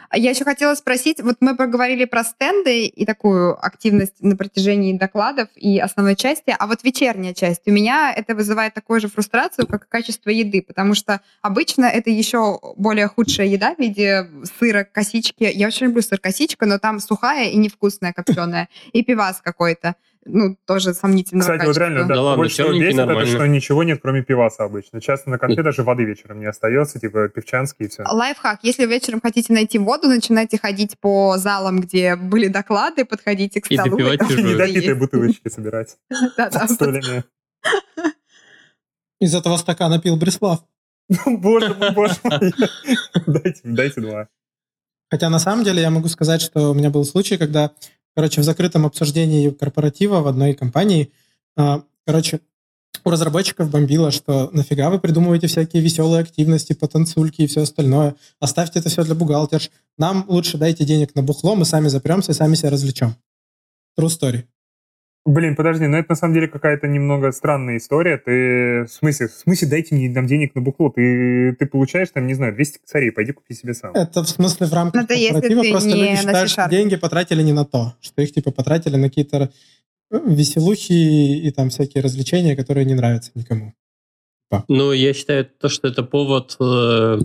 А 0.08 0.18
я 0.18 0.30
еще 0.30 0.44
хотела 0.44 0.74
спросить, 0.74 1.20
вот 1.20 1.36
мы 1.40 1.56
поговорили 1.56 2.04
про 2.04 2.24
стенды 2.24 2.86
и 2.86 3.04
такую 3.04 3.64
активность 3.64 4.20
на 4.20 4.36
протяжении 4.36 4.96
докладов 4.96 5.48
и 5.56 5.78
основной 5.78 6.16
части, 6.16 6.54
а 6.56 6.66
вот 6.66 6.84
вечерняя 6.84 7.34
часть, 7.34 7.62
у 7.66 7.72
меня 7.72 8.12
это 8.14 8.34
вызывает 8.34 8.74
такую 8.74 9.00
же 9.00 9.08
фрустрацию, 9.08 9.66
как 9.66 9.84
и 9.84 9.88
качество 9.88 10.30
еды, 10.30 10.62
потому 10.62 10.94
что 10.94 11.20
обычно 11.42 11.86
это 11.86 12.10
еще 12.10 12.58
более 12.76 13.08
худшая 13.08 13.46
еда 13.46 13.74
в 13.74 13.78
виде 13.78 14.28
сыра, 14.58 14.84
косички. 14.84 15.44
Я 15.44 15.68
очень 15.68 15.86
люблю 15.86 16.02
сыр 16.02 16.18
косичка, 16.18 16.66
но 16.66 16.78
там 16.78 17.00
сухая 17.00 17.50
и 17.50 17.56
невкусная 17.56 18.12
копченая, 18.12 18.68
и 18.92 19.02
пивас 19.02 19.40
какой-то 19.42 19.96
ну, 20.24 20.56
тоже 20.66 20.94
сомнительного 20.94 21.42
Кстати, 21.42 21.58
качества. 21.60 21.84
вот 21.84 21.88
реально, 21.88 22.08
да, 22.08 22.14
да 22.14 22.22
ладно, 22.22 22.36
больше 22.36 22.54
всего 22.54 22.72
бесит, 22.72 22.98
это 22.98 23.26
что 23.26 23.46
ничего 23.46 23.82
нет, 23.82 24.00
кроме 24.02 24.22
пиваса 24.22 24.64
обычно. 24.64 25.00
Часто 25.00 25.30
на 25.30 25.38
конфе 25.38 25.62
даже 25.62 25.82
воды 25.82 26.04
вечером 26.04 26.40
не 26.40 26.46
остается, 26.46 26.98
типа 26.98 27.28
пивчанский 27.28 27.86
и 27.86 27.88
все. 27.88 28.04
Лайфхак. 28.06 28.60
Если 28.62 28.86
вечером 28.86 29.20
хотите 29.20 29.52
найти 29.52 29.78
воду, 29.78 30.08
начинайте 30.08 30.58
ходить 30.58 30.98
по 30.98 31.36
залам, 31.38 31.80
где 31.80 32.16
были 32.16 32.48
доклады, 32.48 33.04
подходите 33.04 33.60
к 33.60 33.66
столу. 33.66 33.86
И 33.86 33.90
допивать 33.90 34.20
чужую. 34.20 34.54
Недопитые 34.54 34.94
бутылочки 34.94 35.48
собирать. 35.48 35.96
Да-да. 36.36 36.66
Из 39.20 39.34
этого 39.34 39.56
стакана 39.56 40.00
пил 40.00 40.16
Бреслав. 40.16 40.60
Боже 41.26 41.74
мой, 41.74 41.92
боже 41.92 42.14
мой. 42.24 42.52
Дайте, 43.26 43.60
дайте 43.64 44.00
два. 44.00 44.28
Хотя 45.10 45.28
на 45.28 45.38
самом 45.38 45.64
деле 45.64 45.82
я 45.82 45.90
могу 45.90 46.08
сказать, 46.08 46.40
что 46.40 46.70
у 46.70 46.74
меня 46.74 46.90
был 46.90 47.04
случай, 47.04 47.36
когда 47.36 47.70
короче, 48.14 48.40
в 48.40 48.44
закрытом 48.44 48.86
обсуждении 48.86 49.50
корпоратива 49.50 50.20
в 50.20 50.26
одной 50.26 50.54
компании, 50.54 51.12
а, 51.56 51.82
короче, 52.06 52.40
у 53.04 53.10
разработчиков 53.10 53.70
бомбило, 53.70 54.10
что 54.10 54.48
нафига 54.52 54.88
вы 54.88 54.98
придумываете 54.98 55.46
всякие 55.46 55.82
веселые 55.82 56.22
активности, 56.22 56.72
потанцульки 56.72 57.42
и 57.42 57.46
все 57.46 57.62
остальное. 57.62 58.16
Оставьте 58.40 58.78
это 58.78 58.88
все 58.88 59.04
для 59.04 59.14
бухгалтерш. 59.14 59.70
Нам 59.98 60.24
лучше 60.28 60.56
дайте 60.56 60.84
денег 60.84 61.14
на 61.14 61.22
бухло, 61.22 61.54
мы 61.54 61.64
сами 61.64 61.88
запремся 61.88 62.32
и 62.32 62.34
сами 62.34 62.54
себя 62.54 62.70
развлечем. 62.70 63.16
True 63.98 64.08
story. 64.08 64.44
Блин, 65.26 65.56
подожди, 65.56 65.86
ну 65.86 65.96
это 65.96 66.10
на 66.10 66.16
самом 66.16 66.34
деле 66.34 66.48
какая-то 66.48 66.86
немного 66.86 67.32
странная 67.32 67.78
история. 67.78 68.18
Ты, 68.18 68.84
в 68.84 68.92
смысле, 68.92 69.28
в 69.28 69.32
смысле 69.32 69.68
дайте 69.68 69.94
мне 69.94 70.10
нам 70.10 70.26
денег 70.26 70.54
на 70.54 70.60
букло? 70.60 70.90
Ты, 70.90 71.56
ты 71.58 71.64
получаешь 71.64 72.10
там, 72.10 72.26
не 72.26 72.34
знаю, 72.34 72.54
200 72.54 72.78
косарей, 72.80 73.10
пойди 73.10 73.32
купи 73.32 73.54
себе 73.54 73.72
сам. 73.72 73.94
Это 73.94 74.22
в 74.22 74.28
смысле 74.28 74.66
в 74.66 74.74
рамках 74.74 75.04
это 75.04 75.14
корпоратива, 75.14 75.70
просто 75.70 75.88
люди 75.88 76.16
считают, 76.16 76.50
что 76.50 76.68
деньги 76.68 76.96
потратили 76.96 77.42
не 77.42 77.54
на 77.54 77.64
то, 77.64 77.94
что 78.02 78.20
их 78.20 78.34
типа 78.34 78.50
потратили 78.50 78.96
на 78.96 79.08
какие-то 79.08 79.50
э, 80.10 80.20
веселухи 80.26 80.92
и, 80.92 81.48
и 81.48 81.50
там 81.52 81.70
всякие 81.70 82.02
развлечения, 82.02 82.54
которые 82.54 82.84
не 82.84 82.94
нравятся 82.94 83.30
никому. 83.34 83.72
Ну, 84.68 84.92
я 84.92 85.14
считаю 85.14 85.46
то, 85.46 85.70
что 85.70 85.88
это 85.88 86.02
повод 86.02 86.54
э, 86.60 87.18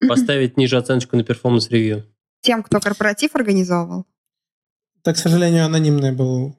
поставить 0.08 0.56
ниже 0.56 0.78
оценочку 0.78 1.16
на 1.16 1.24
performance 1.24 1.73
review. 1.73 2.04
Тем, 2.40 2.62
кто 2.62 2.80
корпоратив 2.80 3.34
организовывал? 3.34 4.06
Так, 5.04 5.16
к 5.16 5.18
сожалению, 5.18 5.66
анонимный 5.66 6.12
был 6.12 6.56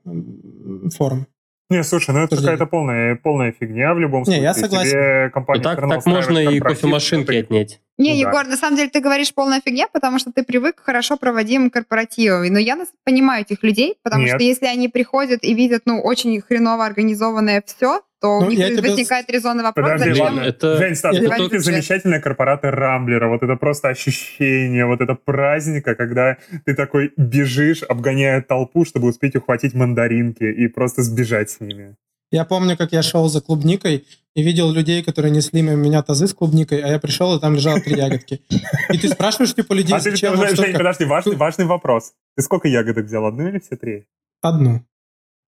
форум. 0.89 1.27
Не, 1.69 1.83
слушай, 1.83 2.11
ну 2.11 2.19
это 2.19 2.35
какая-то 2.35 2.67
полная, 2.67 3.15
полная 3.15 3.51
фигня 3.51 3.95
в 3.95 3.99
любом 3.99 4.23
случае. 4.23 4.41
Не, 4.41 4.45
я 4.45 4.53
согласен. 4.53 4.91
Тебе 4.91 5.29
компания 5.31 5.63
так, 5.63 5.79
так 5.79 6.05
можно 6.05 6.37
и 6.37 6.59
кофемашинки 6.59 7.27
ты... 7.27 7.39
отнять. 7.39 7.81
Не, 7.97 8.11
ну, 8.13 8.19
Егор, 8.19 8.43
да. 8.43 8.51
на 8.51 8.57
самом 8.57 8.77
деле 8.77 8.89
ты 8.91 8.99
говоришь 8.99 9.33
полная 9.33 9.61
фигня, 9.61 9.87
потому 9.91 10.19
что 10.19 10.31
ты 10.31 10.43
привык 10.43 10.75
к 10.75 10.83
хорошо 10.83 11.17
проводимым 11.17 11.71
корпоративам. 11.71 12.45
Но 12.53 12.59
я 12.59 12.77
понимаю 13.03 13.41
этих 13.41 13.63
людей, 13.63 13.97
потому 14.03 14.25
Нет. 14.25 14.35
что 14.35 14.43
если 14.43 14.67
они 14.67 14.89
приходят 14.89 15.43
и 15.43 15.55
видят, 15.55 15.83
ну, 15.85 16.01
очень 16.01 16.39
хреново 16.39 16.85
организованное 16.85 17.63
все, 17.65 18.01
то 18.25 18.41
ну, 18.41 18.47
у 18.47 18.49
них 18.49 18.81
возникает 18.81 19.29
резонный 19.29 19.63
вопрос, 19.63 19.91
Подожди, 19.91 20.09
зачем... 20.09 20.25
Ладно, 20.25 20.39
это... 20.41 20.77
Жень, 20.77 20.95
Стас, 20.95 21.15
это 21.15 21.37
только 21.37 21.59
замечательная 21.59 22.19
корпорация 22.19 22.71
Рамблера, 22.71 23.27
вот 23.27 23.43
это 23.43 23.55
просто 23.55 23.89
ощущение, 23.89 24.85
вот 24.87 25.01
это 25.01 25.13
праздника, 25.13 25.93
когда 25.93 26.37
ты 26.65 26.73
такой 26.73 27.13
бежишь, 27.17 27.83
обгоняя 27.83 28.41
толпу, 28.41 28.83
чтобы 28.83 29.09
успеть 29.09 29.35
ухватить 29.35 29.75
мандаринки 29.75 30.43
и 30.43 30.67
просто 30.67 31.03
сбежать 31.03 31.51
с 31.51 31.59
ними. 31.59 31.95
Я 32.31 32.45
помню, 32.45 32.75
как 32.75 32.91
я 32.93 33.03
шел 33.03 33.29
за 33.29 33.41
клубникой 33.41 34.07
и 34.33 34.41
видел 34.41 34.71
людей, 34.71 35.03
которые 35.03 35.31
несли 35.31 35.61
мимо 35.61 35.75
меня 35.75 36.01
тазы 36.01 36.27
с 36.27 36.33
клубникой, 36.33 36.81
а 36.81 36.87
я 36.87 36.99
пришел, 36.99 37.37
и 37.37 37.39
там 37.39 37.53
лежало 37.53 37.79
три 37.79 37.95
ягодки. 37.95 38.41
И 38.89 38.97
ты 38.97 39.09
спрашиваешь, 39.09 39.53
типа, 39.53 39.73
людей, 39.73 39.95
а 39.95 39.99
зачем 39.99 40.33
ты, 40.33 40.55
Жень, 40.55 40.73
подожди, 40.73 41.05
важный, 41.05 41.35
важный 41.35 41.65
вопрос. 41.65 42.13
Ты 42.35 42.41
сколько 42.41 42.67
ягодок 42.67 43.05
взял, 43.05 43.25
одну 43.25 43.47
или 43.47 43.59
все 43.59 43.75
три? 43.75 44.07
Одну. 44.41 44.83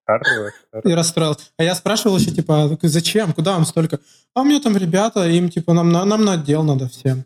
Хорош, 0.08 0.54
И 0.86 0.94
расстроился. 0.94 1.52
А 1.58 1.64
я 1.64 1.76
спрашивал 1.76 2.18
еще, 2.18 2.32
типа, 2.32 2.78
зачем, 2.82 3.34
куда 3.34 3.54
вам 3.54 3.66
столько? 3.66 4.00
А 4.34 4.42
у 4.42 4.46
меня 4.46 4.62
там 4.62 4.78
ребята, 4.78 5.28
им, 5.28 5.50
типа, 5.50 5.74
нам, 5.74 5.92
на, 5.92 6.06
нам 6.06 6.24
на 6.24 6.34
отдел 6.34 6.64
надо 6.64 6.88
всем. 6.88 7.26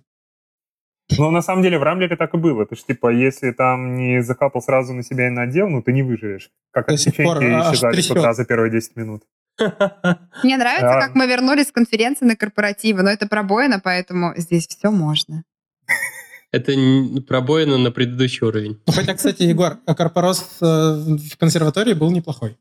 Ну, 1.17 1.29
на 1.29 1.41
самом 1.41 1.61
деле, 1.61 1.77
в 1.77 1.83
Рамблере 1.83 2.15
так 2.15 2.33
и 2.33 2.37
было. 2.37 2.65
Ты 2.65 2.75
ж, 2.75 2.83
типа, 2.83 3.11
если 3.11 3.51
там 3.51 3.97
не 3.97 4.23
закапал 4.23 4.61
сразу 4.61 4.93
на 4.93 5.03
себя 5.03 5.27
и 5.27 5.29
на 5.29 5.43
отдел, 5.43 5.69
ну, 5.69 5.83
ты 5.83 5.91
не 5.93 6.03
выживешь. 6.03 6.49
Как 6.71 6.89
от 6.89 6.97
печеньки 6.97 7.21
исчезали 7.21 8.01
с 8.01 8.35
за 8.35 8.45
первые 8.45 8.71
10 8.71 8.95
минут. 8.95 9.23
Мне 10.43 10.57
нравится, 10.57 10.99
как 10.99 11.13
мы 11.13 11.27
вернулись 11.27 11.67
с 11.67 11.71
конференции 11.71 12.25
на 12.25 12.35
корпоративы, 12.35 13.03
но 13.03 13.11
это 13.11 13.27
пробоина, 13.27 13.79
поэтому 13.83 14.33
здесь 14.37 14.67
все 14.67 14.89
можно. 14.89 15.43
Это 16.53 16.73
пробоина 17.27 17.77
на 17.77 17.91
предыдущий 17.91 18.45
уровень. 18.45 18.81
Ну, 18.85 18.91
хотя, 18.91 19.13
кстати, 19.13 19.43
Егор, 19.43 19.77
а 19.85 19.95
Корпорос 19.95 20.57
э, 20.61 20.65
в 20.65 21.37
консерватории 21.37 21.93
был 21.93 22.11
неплохой. 22.11 22.57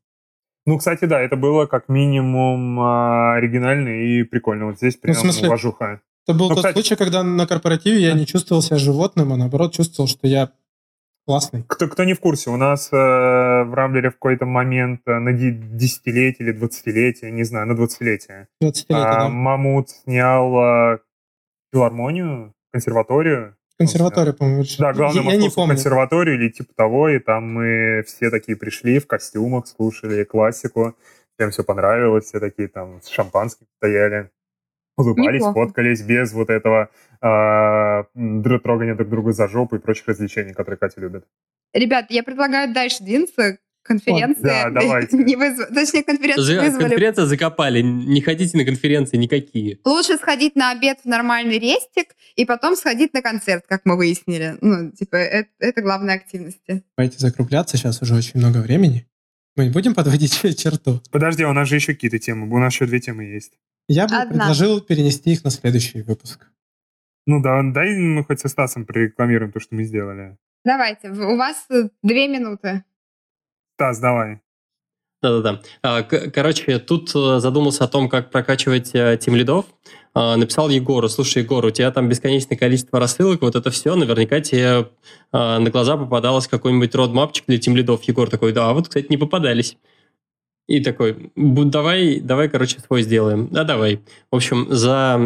Ну, 0.71 0.79
кстати, 0.79 1.05
да, 1.05 1.21
это 1.21 1.35
было 1.35 1.67
как 1.67 1.89
минимум 1.89 2.79
а, 2.79 3.35
оригинально 3.35 3.89
и 3.89 4.23
прикольно. 4.23 4.67
Вот 4.67 4.77
здесь 4.77 4.95
прям 4.95 5.15
ну, 5.15 5.19
в 5.19 5.23
смысле, 5.23 5.49
уважуха. 5.49 6.01
Это 6.25 6.39
был 6.39 6.49
ну, 6.49 6.55
тот 6.55 6.59
кстати... 6.59 6.75
случай, 6.75 6.95
когда 6.95 7.25
на 7.25 7.45
корпоративе 7.45 8.01
я 8.01 8.13
не 8.13 8.25
чувствовал 8.25 8.63
себя 8.63 8.77
животным, 8.77 9.33
а 9.33 9.37
наоборот 9.37 9.75
чувствовал, 9.75 10.09
что 10.09 10.29
я 10.29 10.53
классный. 11.27 11.65
Кто, 11.67 11.89
кто 11.89 12.05
не 12.05 12.15
в 12.15 12.21
курсе, 12.21 12.51
у 12.51 12.57
нас 12.57 12.89
э, 12.93 12.97
в 12.97 13.75
Рамблере 13.75 14.11
в 14.11 14.13
какой-то 14.13 14.47
момент 14.47 15.01
э, 15.07 15.19
на 15.19 15.33
десятилетие 15.33 16.49
или 16.49 16.53
двадцатилетие, 16.53 17.33
не 17.33 17.43
знаю, 17.43 17.67
на 17.67 17.75
двадцатилетие, 17.75 18.47
20 18.61 18.87
а, 18.91 18.95
да. 18.95 19.29
Мамут 19.29 19.91
снял 19.91 20.55
э, 20.57 20.99
филармонию, 21.73 22.55
консерваторию, 22.73 23.57
Консерватория, 23.81 24.35
по-моему. 24.35 24.65
Да, 24.79 24.93
главное, 24.93 25.23
я, 25.23 25.31
я 25.31 25.37
не 25.39 25.49
помню. 25.49 25.75
консерваторию 25.75 26.35
или 26.35 26.51
типа 26.51 26.75
того, 26.77 27.09
и 27.09 27.19
там 27.19 27.51
мы 27.55 28.05
все 28.07 28.29
такие 28.29 28.55
пришли 28.55 28.99
в 28.99 29.07
костюмах, 29.07 29.67
слушали 29.67 30.23
классику, 30.25 30.99
всем 31.39 31.51
все 31.51 31.65
понравилось, 31.65 32.27
все 32.27 32.41
такие 32.41 32.69
там 32.69 33.01
с 33.01 33.09
шампанским 33.09 33.67
стояли, 33.79 34.31
улыбались, 34.99 35.41
Неплохо. 35.41 35.69
фоткались 35.69 36.03
без 36.03 36.35
вот 36.35 36.51
этого 36.51 36.91
э, 37.23 38.59
трогания 38.59 38.95
друг 38.95 39.09
друга 39.09 39.33
за 39.33 39.49
жопу 39.49 39.77
и 39.77 39.79
прочих 39.79 40.09
развлечений, 40.09 40.53
которые 40.53 40.77
Катя 40.77 41.01
любит. 41.01 41.25
Ребят, 41.73 42.11
я 42.11 42.23
предлагаю 42.23 42.75
дальше 42.75 43.03
двинуться 43.03 43.57
конференции 43.91 44.43
Да, 44.43 44.71
давайте. 44.71 45.17
не 45.25 45.37
вызв... 45.37 45.69
Точнее, 45.75 46.03
конференцию 46.05 46.45
За- 46.45 46.61
вызвали. 46.63 46.89
Конференция 46.89 47.27
закопали. 47.27 47.81
Не 47.83 48.21
ходите 48.21 48.57
на 48.57 48.65
конференции 48.65 49.17
никакие. 49.17 49.79
Лучше 49.85 50.17
сходить 50.17 50.57
на 50.57 50.71
обед 50.71 50.99
в 51.05 51.09
нормальный 51.09 51.59
рестик 51.59 52.15
и 52.37 52.45
потом 52.45 52.77
сходить 52.77 53.13
на 53.15 53.23
концерт, 53.23 53.65
как 53.69 53.83
мы 53.85 53.97
выяснили. 53.97 54.57
Ну, 54.61 54.93
типа, 54.93 55.17
это, 55.17 55.49
это 55.59 55.83
главные 55.83 56.17
активности. 56.17 56.83
Давайте 56.97 57.19
закругляться, 57.19 57.77
сейчас 57.77 58.01
уже 58.03 58.15
очень 58.15 58.39
много 58.41 58.59
времени. 58.59 59.07
Мы 59.57 59.65
не 59.65 59.71
будем 59.71 59.95
подводить 59.95 60.39
черту. 60.59 61.03
Подожди, 61.11 61.45
у 61.45 61.53
нас 61.53 61.69
же 61.69 61.75
еще 61.75 61.95
какие-то 61.95 62.19
темы. 62.19 62.49
У 62.55 62.59
нас 62.59 62.73
еще 62.73 62.87
две 62.87 63.01
темы 63.01 63.25
есть. 63.25 63.53
Я 63.89 64.07
бы 64.07 64.15
Одна. 64.15 64.31
предложил 64.31 64.81
перенести 64.81 65.33
их 65.33 65.43
на 65.45 65.51
следующий 65.51 66.03
выпуск. 66.03 66.47
Ну 67.27 67.43
да, 67.43 67.61
дай 67.63 67.97
мы 67.97 68.25
хоть 68.25 68.41
со 68.41 68.49
Стасом 68.49 68.87
прорекламируем 68.87 69.53
то, 69.53 69.61
что 69.61 69.75
мы 69.75 69.85
сделали. 69.85 70.37
Давайте, 70.65 71.11
у 71.11 71.37
вас 71.37 71.65
э, 71.71 71.89
две 72.03 72.29
минуты. 72.29 72.85
Стас, 73.81 73.99
давай. 73.99 74.41
Да-да-да. 75.23 75.63
А, 75.83 76.03
Короче, 76.03 76.79
тут 76.79 77.11
э, 77.15 77.39
задумался 77.41 77.85
о 77.85 77.89
том, 77.89 78.11
как 78.11 78.31
прокачивать 78.31 78.91
э, 78.95 79.19
тим 79.19 79.35
лидов. 79.35 79.65
А, 80.13 80.37
Написал 80.37 80.69
Егору, 80.69 81.09
слушай, 81.09 81.43
Егор, 81.43 81.65
у 81.65 81.71
тебя 81.71 81.91
там 81.91 82.07
бесконечное 82.07 82.59
количество 82.59 83.01
рассылок, 83.01 83.41
вот 83.41 83.57
это 83.57 83.71
все, 83.71 83.95
наверняка 83.97 84.43
тебе 84.43 84.91
а, 85.33 85.59
на 85.61 85.71
глаза 85.71 85.97
попадалось 85.97 86.47
какой-нибудь 86.47 86.95
родмапчик 86.95 87.47
для 87.47 87.57
тим 87.57 87.75
лидов. 87.75 88.03
Егор 88.03 88.29
такой, 88.29 88.53
да, 88.53 88.71
вот, 88.75 88.89
кстати, 88.89 89.07
не 89.09 89.17
попадались. 89.17 89.79
И 90.69 90.85
такой, 90.85 91.33
«Бу- 91.35 91.65
давай, 91.65 92.21
давай, 92.21 92.51
короче, 92.51 92.81
свой 92.81 93.01
сделаем. 93.01 93.49
Да, 93.51 93.65
давай. 93.65 94.01
В 94.31 94.37
общем, 94.37 94.67
за 94.69 95.19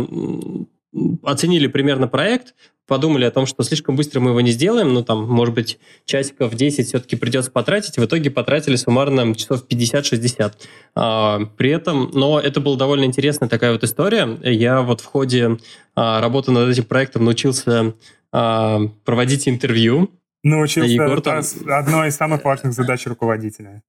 оценили 1.22 1.66
примерно 1.66 2.09
проект, 2.09 2.54
подумали 2.87 3.24
о 3.24 3.30
том, 3.30 3.46
что 3.46 3.62
слишком 3.62 3.96
быстро 3.96 4.20
мы 4.20 4.30
его 4.30 4.40
не 4.40 4.50
сделаем, 4.50 4.92
ну, 4.92 5.02
там, 5.02 5.28
может 5.28 5.54
быть, 5.54 5.78
часиков 6.04 6.54
10 6.54 6.87
все-таки 6.87 7.16
придется 7.16 7.50
потратить. 7.50 7.96
В 7.96 8.04
итоге 8.04 8.30
потратили 8.30 8.76
суммарно 8.76 9.35
часов 9.35 9.64
50-60. 9.68 10.52
А, 10.94 11.40
при 11.57 11.70
этом, 11.70 12.11
но 12.12 12.38
это 12.38 12.61
была 12.61 12.76
довольно 12.76 13.04
интересная 13.04 13.48
такая 13.48 13.72
вот 13.72 13.85
история. 13.85 14.38
Я 14.42 14.83
вот 14.83 15.00
в 15.00 15.07
ходе 15.07 15.59
а, 15.94 16.20
работы 16.20 16.50
над 16.50 16.68
этим 16.68 16.85
проектом 16.85 17.24
научился 17.24 17.94
а, 18.33 18.80
проводить 19.04 19.48
интервью. 19.48 20.11
Научился 20.42 20.90
Егор 20.90 21.18
это 21.18 21.42
там- 21.42 21.72
одной 21.72 22.09
из 22.09 22.16
самых 22.16 22.44
важных 22.44 22.74
задач 22.74 23.07
руководителя. 23.07 23.83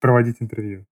Проводить 0.00 0.36
интервью. 0.40 0.84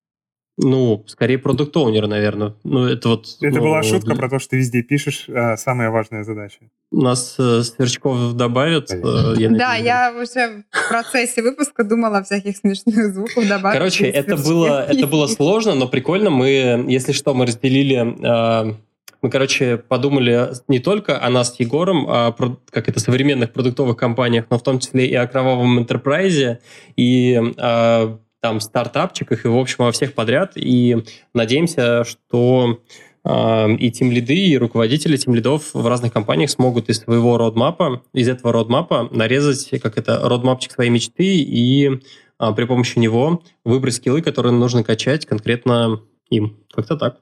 Ну, 0.59 1.05
скорее 1.07 1.38
продукт-оунер, 1.38 2.07
наверное. 2.07 2.55
Ну, 2.64 2.87
это 2.87 3.11
вот... 3.11 3.27
Это 3.42 3.57
ну, 3.57 3.62
была 3.62 3.83
шутка 3.83 4.07
для- 4.07 4.16
про 4.16 4.31
то, 4.31 4.38
что 4.38 4.51
ты 4.51 4.57
везде 4.57 4.83
пишешь 4.83 5.27
а, 5.29 5.57
самая 5.59 5.90
важная 5.90 6.25
задача. 6.25 6.61
Нас 6.90 7.37
э, 7.38 7.62
Сверчков 7.62 8.33
добавят. 8.33 8.90
э, 8.90 9.35
я 9.37 9.51
Да, 9.51 9.75
я 9.75 10.14
уже 10.19 10.64
в 10.71 10.88
процессе 10.88 11.42
выпуска 11.42 11.85
думала 11.85 12.19
о 12.19 12.23
всяких 12.23 12.57
смешных 12.57 13.12
звуках 13.12 13.47
добавить. 13.47 13.77
Короче, 13.79 14.07
это 14.07 14.37
было, 14.37 14.87
это 14.87 15.07
было 15.07 15.27
сложно, 15.27 15.75
но 15.75 15.88
прикольно. 15.88 16.31
Мы, 16.31 16.87
если 16.88 17.12
что, 17.12 17.35
мы 17.35 17.45
разделили... 17.45 18.71
э, 18.71 18.75
мы, 19.21 19.31
короче, 19.31 19.77
подумали 19.77 20.53
не 20.69 20.79
только 20.79 21.23
о 21.23 21.29
нас 21.29 21.55
с 21.55 21.61
Егором, 21.61 22.07
а 22.09 22.31
про, 22.33 22.59
как 22.71 22.88
это, 22.88 23.01
современных 23.01 23.53
продуктовых 23.53 23.97
компаниях, 23.97 24.47
но 24.49 24.59
в 24.59 24.62
том 24.62 24.79
числе 24.79 25.07
и 25.07 25.14
о 25.14 25.27
кровавом 25.27 25.81
enterprise, 25.81 26.59
и 26.97 27.42
о 27.59 28.19
там 28.47 28.61
стартапчиках, 28.61 29.45
и, 29.45 29.49
в 29.49 29.59
общем, 29.59 29.79
во 29.79 29.91
всех 29.91 30.15
подряд. 30.15 30.53
И 30.55 31.03
надеемся, 31.35 32.05
что 32.05 32.81
э, 33.25 33.73
и 33.73 33.91
тим 33.91 34.13
лиды, 34.13 34.37
и 34.37 34.57
руководители 34.57 35.17
тим 35.17 35.35
лидов 35.35 35.71
в 35.75 35.85
разных 35.89 36.13
компаниях 36.13 36.51
смогут 36.51 36.89
из 36.89 37.01
своего 37.01 37.39
родмапа, 37.39 38.03
из 38.13 38.29
этого 38.29 38.53
родмапа 38.53 39.09
нарезать, 39.11 39.81
как 39.83 39.99
это, 39.99 40.21
родмапчик 40.29 40.71
своей 40.71 40.91
мечты 40.91 41.25
и 41.25 42.01
а, 42.39 42.53
при 42.53 42.67
помощи 42.67 43.01
него 43.01 43.43
выбрать 43.65 43.95
скиллы, 43.95 44.23
которые 44.23 44.53
нужно 44.53 44.85
качать 44.85 45.27
конкретно 45.27 46.03
им. 46.31 46.57
Как-то 46.73 46.97
так. 46.97 47.19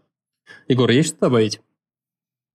Егор, 0.69 0.91
есть 0.91 1.09
что 1.09 1.21
добавить? 1.21 1.61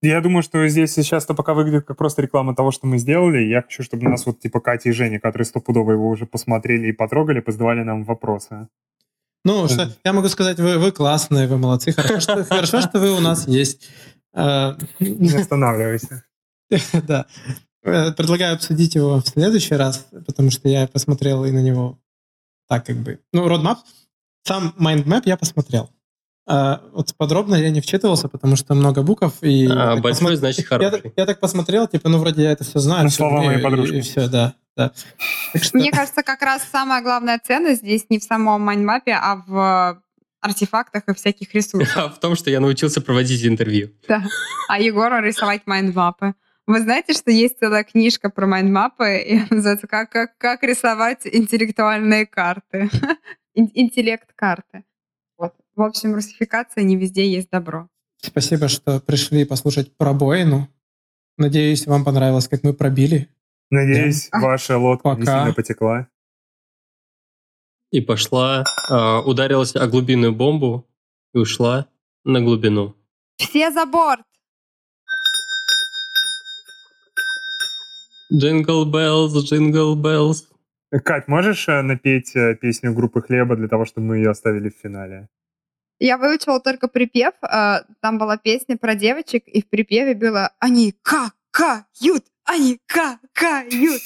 Я 0.02 0.22
думаю, 0.22 0.44
что 0.44 0.66
здесь 0.70 0.94
сейчас 0.94 1.26
это 1.26 1.34
пока 1.34 1.54
выглядит 1.54 1.86
как 1.86 1.98
просто 1.98 2.22
реклама 2.22 2.56
того, 2.56 2.72
что 2.72 2.88
мы 2.88 2.98
сделали. 2.98 3.44
Я 3.44 3.62
хочу, 3.62 3.84
чтобы 3.84 4.08
нас 4.08 4.26
вот 4.26 4.40
типа 4.40 4.62
Катя 4.62 4.90
и 4.90 4.92
Женя, 4.94 5.20
которые 5.20 5.46
стопудово 5.46 5.92
его 5.92 6.08
уже 6.08 6.26
посмотрели 6.26 6.88
и 6.88 6.94
потрогали, 6.94 7.42
позадавали 7.42 7.84
нам 7.84 8.04
вопросы. 8.06 8.70
Ну, 9.44 9.68
что, 9.68 9.92
я 10.04 10.14
могу 10.14 10.28
сказать, 10.30 10.60
вы, 10.60 10.78
вы 10.78 10.92
классные, 10.92 11.48
вы 11.48 11.58
молодцы. 11.58 11.92
Хорошо 11.92 12.20
что, 12.20 12.44
хорошо, 12.50 12.82
что 12.82 13.00
вы 13.00 13.12
у 13.12 13.20
нас 13.20 13.48
есть. 13.48 13.90
Э, 14.34 14.76
Не 15.00 15.36
останавливайся. 15.36 16.24
Да. 17.08 17.26
Э, 17.84 18.12
Предлагаю 18.12 18.56
обсудить 18.56 18.96
его 18.96 19.22
в 19.22 19.28
следующий 19.28 19.76
раз, 19.76 20.08
потому 20.28 20.52
что 20.52 20.70
я 20.70 20.88
посмотрел 20.88 21.46
и 21.46 21.52
на 21.52 21.62
него 21.62 21.98
так 22.68 22.86
как 22.86 22.98
бы... 22.98 23.20
Ну, 23.34 23.48
roadmap, 23.48 23.78
сам 24.44 24.74
mindmap 24.78 25.24
я 25.26 25.36
посмотрел. 25.38 25.90
А 26.52 26.82
вот 26.94 27.14
подробно 27.16 27.54
я 27.56 27.70
не 27.70 27.80
вчитывался, 27.80 28.28
потому 28.28 28.56
что 28.56 28.74
много 28.74 29.04
букв. 29.04 29.32
И 29.42 29.68
А, 29.68 29.70
я 29.70 29.76
так 29.94 30.02
большой, 30.02 30.34
посмо- 30.34 30.36
значит, 30.36 30.60
я, 30.62 30.66
хороший. 30.68 31.14
я 31.16 31.26
так 31.28 31.40
посмотрел, 31.40 31.88
типа, 31.88 32.10
ну, 32.10 32.18
вроде 32.18 32.42
я 32.44 32.52
это 32.52 32.64
все 32.64 32.80
знаю. 32.80 33.04
Ну, 33.04 33.10
слова 33.12 33.44
моей 33.44 33.62
подружки. 33.62 33.98
И, 33.98 34.02
все, 34.02 34.28
да. 34.28 34.56
да. 34.76 34.92
Что, 35.56 35.78
Мне 35.78 35.92
кажется, 35.92 36.24
как 36.24 36.42
раз 36.42 36.64
самая 36.72 37.04
главная 37.04 37.40
ценность 37.44 37.82
здесь 37.82 38.06
не 38.10 38.18
в 38.18 38.24
самом 38.24 38.62
майндмапе, 38.64 39.14
а 39.14 39.44
в 39.46 40.02
артефактах 40.42 41.04
и 41.08 41.14
всяких 41.14 41.54
ресурсах. 41.54 41.96
А 41.98 42.10
в 42.10 42.20
том, 42.20 42.36
что 42.36 42.50
я 42.50 42.60
научился 42.60 43.00
проводить 43.02 43.46
интервью. 43.46 43.92
Да. 44.08 44.24
А 44.70 44.80
Егору 44.80 45.22
рисовать 45.22 45.62
майндмапы. 45.68 46.34
Вы 46.66 46.82
знаете, 46.82 47.14
что 47.14 47.30
есть 47.30 47.60
целая 47.60 47.84
книжка 47.84 48.30
про 48.32 48.48
майндмапы, 48.48 49.18
и 49.18 49.42
называется 49.54 49.86
«Как, 49.88 50.10
как, 50.10 50.38
как 50.38 50.64
рисовать 50.64 51.22
интеллектуальные 51.26 52.26
карты». 52.26 52.90
Ин- 53.56 53.72
Интеллект-карты. 53.74 54.84
В 55.80 55.82
общем, 55.82 56.14
русификация 56.14 56.84
не 56.84 56.98
везде 56.98 57.26
есть 57.26 57.50
добро. 57.50 57.88
спасибо, 58.22 58.68
что 58.68 59.00
пришли 59.00 59.46
послушать 59.46 59.96
пробоину. 59.96 60.68
Надеюсь, 61.38 61.88
вам 61.88 62.04
понравилось, 62.04 62.50
как 62.50 62.64
мы 62.64 62.74
пробили. 62.74 63.30
Надеюсь, 63.70 64.28
Да. 64.30 64.40
ваша 64.42 64.78
лодка 64.78 65.12
не 65.12 65.22
Пока. 65.22 65.40
сильно 65.40 65.54
потекла. 65.54 66.10
И 67.92 68.02
пошла, 68.02 68.66
а, 68.92 69.22
ударилась 69.22 69.74
о 69.74 69.88
глубинную 69.88 70.36
бомбу 70.36 70.86
и 71.34 71.38
ушла 71.38 71.88
на 72.26 72.42
глубину. 72.42 72.94
Все 73.38 73.72
за 73.72 73.86
борт! 73.86 74.26
Jingle 78.34 78.84
bells, 78.84 79.34
jingle 79.46 79.96
bells. 79.96 80.46
Кать, 81.06 81.30
можешь 81.30 81.70
э, 81.70 81.82
напеть 81.82 82.36
э, 82.36 82.56
песню 82.56 82.94
группы 82.94 83.22
Хлеба 83.22 83.56
для 83.56 83.70
того, 83.70 83.86
чтобы 83.86 84.08
мы 84.08 84.18
ее 84.18 84.32
оставили 84.32 84.70
в 84.70 84.76
финале? 84.76 85.30
Я 86.00 86.18
выучила 86.18 86.60
только 86.60 86.88
припев. 86.88 87.34
э, 87.44 87.84
Там 88.02 88.18
была 88.18 88.38
песня 88.38 88.78
про 88.78 88.96
девочек, 88.96 89.44
и 89.48 89.62
в 89.62 89.70
припеве 89.70 90.16
было 90.16 90.52
«Они 90.60 90.94
какают! 91.02 92.24
Они 92.46 92.80
какают!» 92.86 94.02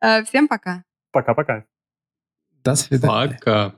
Э, 0.00 0.24
Всем 0.24 0.48
пока! 0.48 0.84
Пока-пока. 1.12 1.64
До 2.64 2.74
свидания. 2.74 3.38
Пока. 3.38 3.74